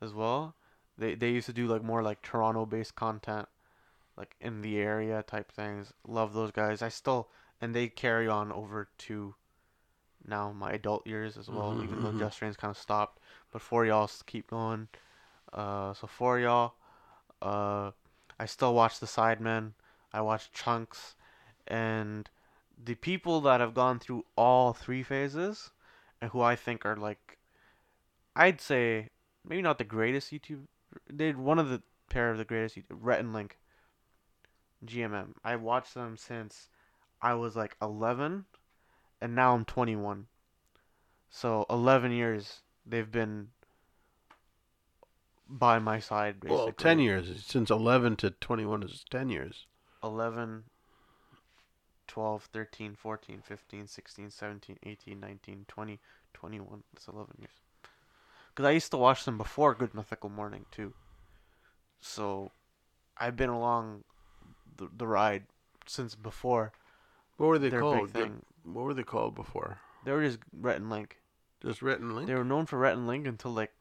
[0.00, 0.54] as well.
[0.98, 3.48] They they used to do like more like Toronto based content,
[4.16, 5.92] like in the area type things.
[6.06, 6.82] Love those guys.
[6.82, 7.28] I still
[7.60, 9.34] and they carry on over to
[10.26, 12.18] now my adult years as well, Mhm, even though mhm.
[12.20, 13.20] JusReign's kind of stopped.
[13.52, 14.88] But for y'all keep going.
[15.52, 16.74] Uh, so for y'all,
[17.42, 17.92] uh,
[18.38, 19.72] I still watch the Sidemen.
[20.12, 21.14] I watch Chunkz,
[21.66, 22.28] and
[22.82, 25.70] the people that have gone through all three phases,
[26.28, 27.38] who I think are like,
[28.36, 29.08] I'd say
[29.44, 30.66] maybe not the greatest YouTube.
[31.08, 32.98] They're one of the pair of the greatest YouTube.
[33.00, 33.58] Rhett and Link.
[34.84, 35.32] GMM.
[35.44, 36.68] I watched them since
[37.20, 38.46] I was like 11,
[39.20, 40.26] and now I'm 21.
[41.28, 43.48] So 11 years they've been
[45.48, 46.56] by my side basically.
[46.56, 47.44] Well, 10 years.
[47.44, 49.66] Since 11 to 21 is 10 years.
[50.02, 50.64] 11
[52.10, 56.00] 12 13 14 15 16 17 18 19 20
[56.34, 57.52] 21 that's 11 years
[58.48, 60.92] because i used to watch them before good mythical morning too
[62.00, 62.50] so
[63.18, 64.02] i've been along
[64.76, 65.44] the, the ride
[65.86, 66.72] since before
[67.36, 68.10] What were they called?
[68.10, 69.78] thing What were they called before?
[70.04, 71.18] they were just Rhett and Link.
[71.62, 72.26] Just Rhett and Link?
[72.26, 73.72] They were known for Rhett and Link until like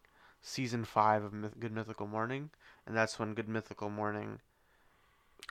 [0.41, 2.49] season five of Myth- Good Mythical Morning,
[2.85, 4.39] and that's when Good Mythical Morning.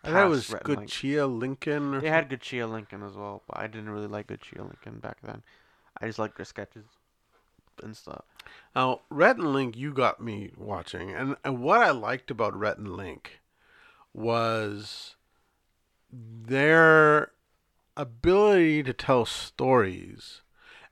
[0.05, 0.91] I thought it was Rhett and Good Link.
[0.91, 1.95] Chia Lincoln.
[1.95, 4.62] Or They had Good Chia Lincoln as well, but I didn't really like Good Chia
[4.62, 5.43] Lincoln back then.
[6.01, 6.84] I just liked their sketches
[7.82, 8.24] and stuff.
[8.74, 12.78] Now, Rhett and Link, you got me watching, and, and what I liked about Rhett
[12.78, 13.41] and Link
[14.12, 15.16] was
[16.12, 17.32] their
[17.97, 20.43] ability to tell stories,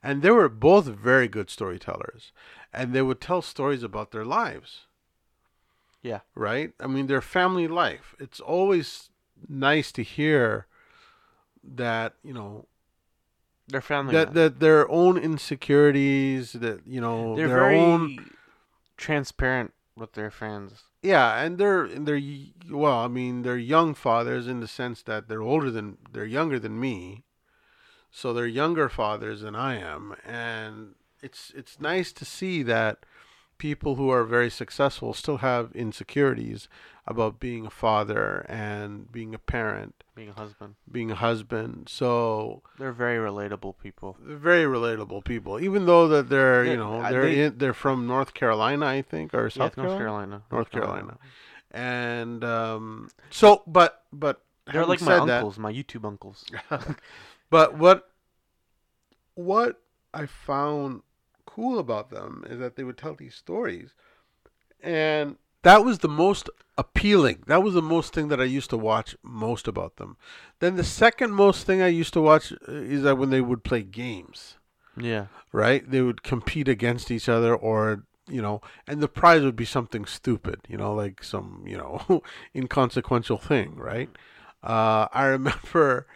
[0.02, 2.32] and they were both very good storytellers,
[2.72, 4.86] and they would tell stories about their lives.
[6.06, 6.20] Yeah.
[6.34, 6.70] Right.
[6.78, 8.14] I mean, their family life.
[8.20, 9.10] It's always
[9.48, 10.66] nice to hear
[11.62, 12.66] that you know
[13.68, 14.12] Their family.
[14.14, 18.30] that that their own insecurities that you know They're their very own
[18.96, 20.84] transparent with their fans.
[21.02, 22.20] yeah and they're and they're
[22.70, 26.58] well i mean they're young fathers in the sense that they're older than they're younger
[26.58, 27.24] than me
[28.10, 32.94] so they're younger fathers than i am and it's it's nice to see that
[33.58, 36.68] people who are very successful still have insecurities
[37.06, 42.62] about being a father and being a parent Being a husband, being a husband so
[42.78, 44.16] they're very relatable people.
[44.20, 47.74] They're very relatable people, even though that they're Yeah, you know they're they- in, they're
[47.74, 50.42] from North Carolina, I think, or Yeah, South North Carolina, Carolina.
[50.50, 51.18] North Carolina.
[51.70, 54.42] and um, so but but
[54.72, 56.44] They're like my said that- uncles, my YouTube uncles.
[57.50, 58.10] but what
[59.34, 59.80] what
[60.14, 61.02] I found
[61.56, 63.94] cool about them is that they would tell these stories,
[64.82, 67.42] and that was the most appealing.
[67.46, 70.18] That was the most thing that I used to watch most about them.
[70.60, 73.64] Then the second most thing I used to watch uh, is that when they would
[73.64, 74.56] play games.
[74.98, 75.26] Yeah.
[75.52, 75.88] right?
[75.90, 80.04] They would compete against each other, or you know, and the prize would be something
[80.04, 82.22] stupid, you know, like some you know
[82.54, 84.10] inconsequential thing, right?
[84.62, 86.06] Uh, I remember,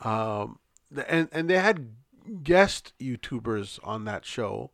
[0.00, 0.58] um,
[1.06, 1.88] and and they had
[2.42, 4.70] guest YouTubers on that show,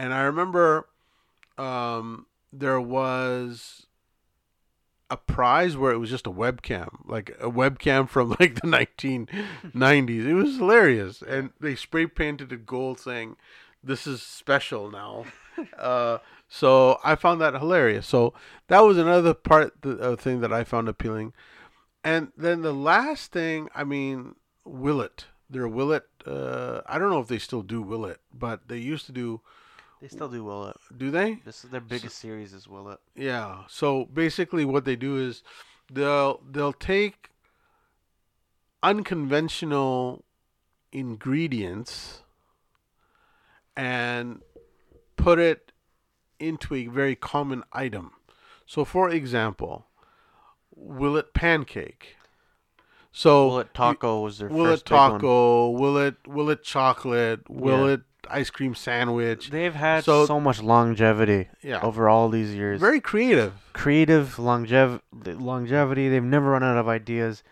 [0.00, 0.88] and I remember,
[1.58, 3.86] um, there was
[5.10, 10.24] a prize where it was just a webcam, like a webcam from like the 1990s.
[10.24, 13.36] It was hilarious, and they spray painted it gold, saying,
[13.84, 15.26] "This is special now."
[15.78, 16.16] uh,
[16.48, 18.06] so I found that hilarious.
[18.06, 18.32] So
[18.68, 21.34] that was another part, the uh, thing that I found appealing.
[22.02, 25.26] And then the last thing, I mean, Will It.
[25.50, 26.06] They're Will It.
[26.26, 29.42] Uh, I don't know if they still do Will It, but they used to do.
[30.00, 30.76] They still do Will It.
[30.96, 31.40] Do they?
[31.44, 32.98] This is their biggest series is Will It.
[33.14, 33.64] Yeah.
[33.68, 35.42] So basically, what they do is
[35.92, 37.28] they'll they'll take
[38.82, 40.24] unconventional
[40.92, 42.22] ingredients
[43.76, 44.40] and
[45.16, 45.72] put it
[46.38, 48.12] into a very common item.
[48.64, 49.86] So, for example,
[50.74, 52.16] will it pancake?
[53.12, 55.70] So Will It Taco was their Will first it taco?
[55.70, 57.50] Will it will it chocolate?
[57.50, 57.94] Will Yeah.
[57.94, 59.50] it ice cream sandwich?
[59.50, 61.80] They've had So- so, much longevity Yeah.
[61.82, 62.80] over all these years.
[62.80, 63.52] Very creative.
[63.72, 66.08] creative longev- longevity.
[66.08, 67.42] They've never run out of ideas,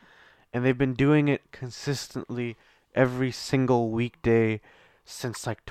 [0.53, 2.57] and they've been doing it consistently
[2.95, 4.61] every single weekday
[5.05, 5.64] since like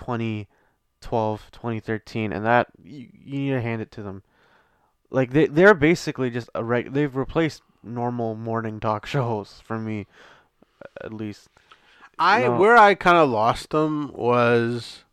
[1.01, 4.23] 2012, 2013, and that you, you need to hand it to them.
[5.09, 10.05] Like they they're basically just a reg- they've replaced normal morning talk shows for me,
[11.01, 11.49] at least.
[12.19, 12.57] I No.
[12.57, 15.03] where I kind of lost them was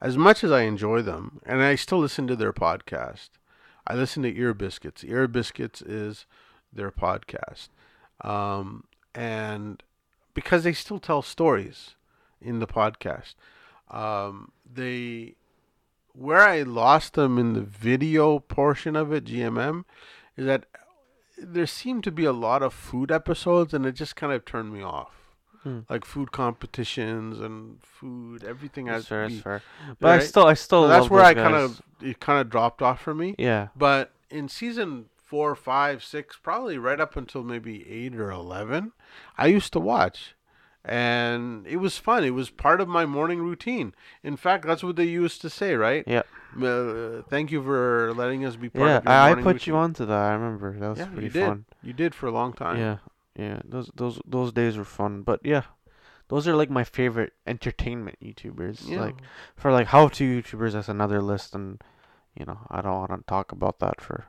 [0.00, 3.30] as much as I enjoy them, and I still listen to their podcast.
[3.86, 5.04] I listen to Ear Biscuits.
[5.04, 6.26] Ear Biscuits is
[6.72, 7.68] their podcast,
[8.22, 8.84] um,
[9.14, 9.82] and
[10.34, 11.94] because they still tell stories
[12.40, 13.34] in the podcast,
[13.90, 15.34] um, they
[16.12, 19.84] where I lost them in the video portion of it, GMM,
[20.36, 20.64] is that
[21.36, 24.72] there seemed to be a lot of food episodes, and it just kind of turned
[24.72, 25.17] me off
[25.68, 25.80] Hmm.
[25.92, 29.28] like food competitions and food everything That's fair.
[29.28, 29.62] That's fair.
[30.00, 30.84] But I still, I still.
[30.84, 33.34] So that's where I kind of it kind of dropped off for me.
[33.38, 33.68] Yeah.
[33.76, 38.92] But in season four, five, six, probably right up until maybe eight or eleven,
[39.36, 40.34] I used to watch,
[40.84, 42.24] and it was fun.
[42.24, 43.94] It was part of my morning routine.
[44.22, 46.04] In fact, that's what they used to say, right?
[46.06, 46.22] Yeah.
[46.60, 48.96] Uh, thank you for letting us be part Yeah.
[48.98, 49.74] of your I, I put routine.
[49.74, 50.18] you onto that.
[50.18, 51.46] I remember that was Yeah, pretty you did.
[51.46, 51.64] fun.
[51.82, 52.78] You did for a long time.
[52.78, 52.96] Yeah.
[53.38, 53.60] Yeah.
[53.64, 55.22] Those those those days were fun.
[55.22, 55.62] But yeah,
[56.28, 58.88] those are like my favorite entertainment YouTubers.
[58.88, 59.00] Yeah.
[59.00, 59.16] Like
[59.56, 61.82] for like how to YouTubers, that's another list, and
[62.38, 64.26] you know I don't want to talk about that for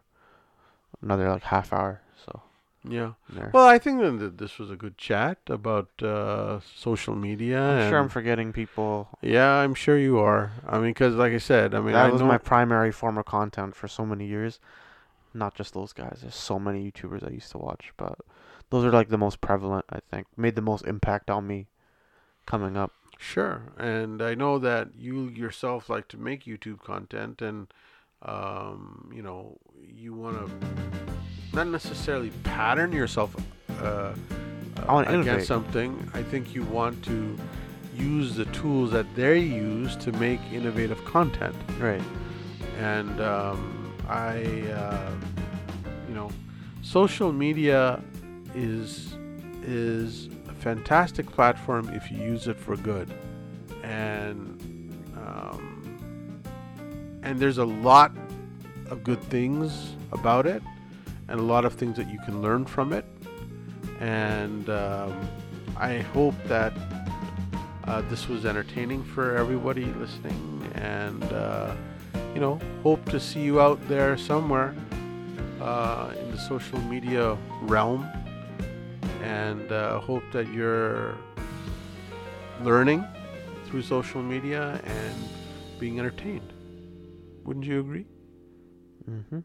[1.01, 2.01] another like half hour.
[2.26, 2.41] So
[2.88, 3.14] yeah.
[3.30, 3.51] there.
[3.53, 7.62] Well, I think that this was a good chat about uh, social media.
[7.62, 9.10] I'm sure I'm forgetting people.
[9.22, 10.51] Yeah, I'm sure you are.
[10.68, 13.18] I mean, because like I said, I mean, that I was know, my primary form
[13.18, 14.60] of content for so many years.
[15.34, 16.20] Not just those guys.
[16.22, 18.18] There's so many YouTubers I used to watch, but
[18.70, 19.86] those are like the most prevalent.
[19.89, 21.67] I think made the most impact on me
[22.45, 22.91] coming up.
[23.17, 27.67] sure, and I know that you yourself like to make YouTube content, and
[28.22, 30.51] um, you know, you want to
[31.53, 33.36] not necessarily pattern yourself
[33.82, 34.13] uh,
[34.88, 35.22] uh, innovate.
[35.22, 36.09] against something.
[36.13, 37.38] I think you want to
[37.95, 41.55] use the tools that they use to make innovative content.
[41.80, 42.01] Right.
[42.80, 45.11] and um, I, uh,
[46.07, 46.32] you know,
[46.82, 48.01] social media
[48.56, 49.16] is
[49.64, 53.14] is a fantastic platform if you use it for good,
[53.84, 54.60] and
[55.18, 56.41] um,
[57.24, 58.12] and there's a lot
[58.89, 60.64] of good things about it,
[61.28, 63.06] and a lot of things that you can learn from it,
[64.00, 65.30] and um,
[65.78, 66.74] I hope that.
[67.86, 71.74] Uh, this was entertaining for everybody listening, and uh,
[72.36, 74.76] you know, hope to see you out there somewhere
[75.62, 78.08] uh, in the social media realm,
[79.22, 81.17] and uh, hope that you're
[82.61, 83.05] learning
[83.65, 85.15] through social media and
[85.80, 86.53] being entertained.
[87.43, 88.05] Wouldn't you agree?
[89.09, 89.39] Mm-hmm.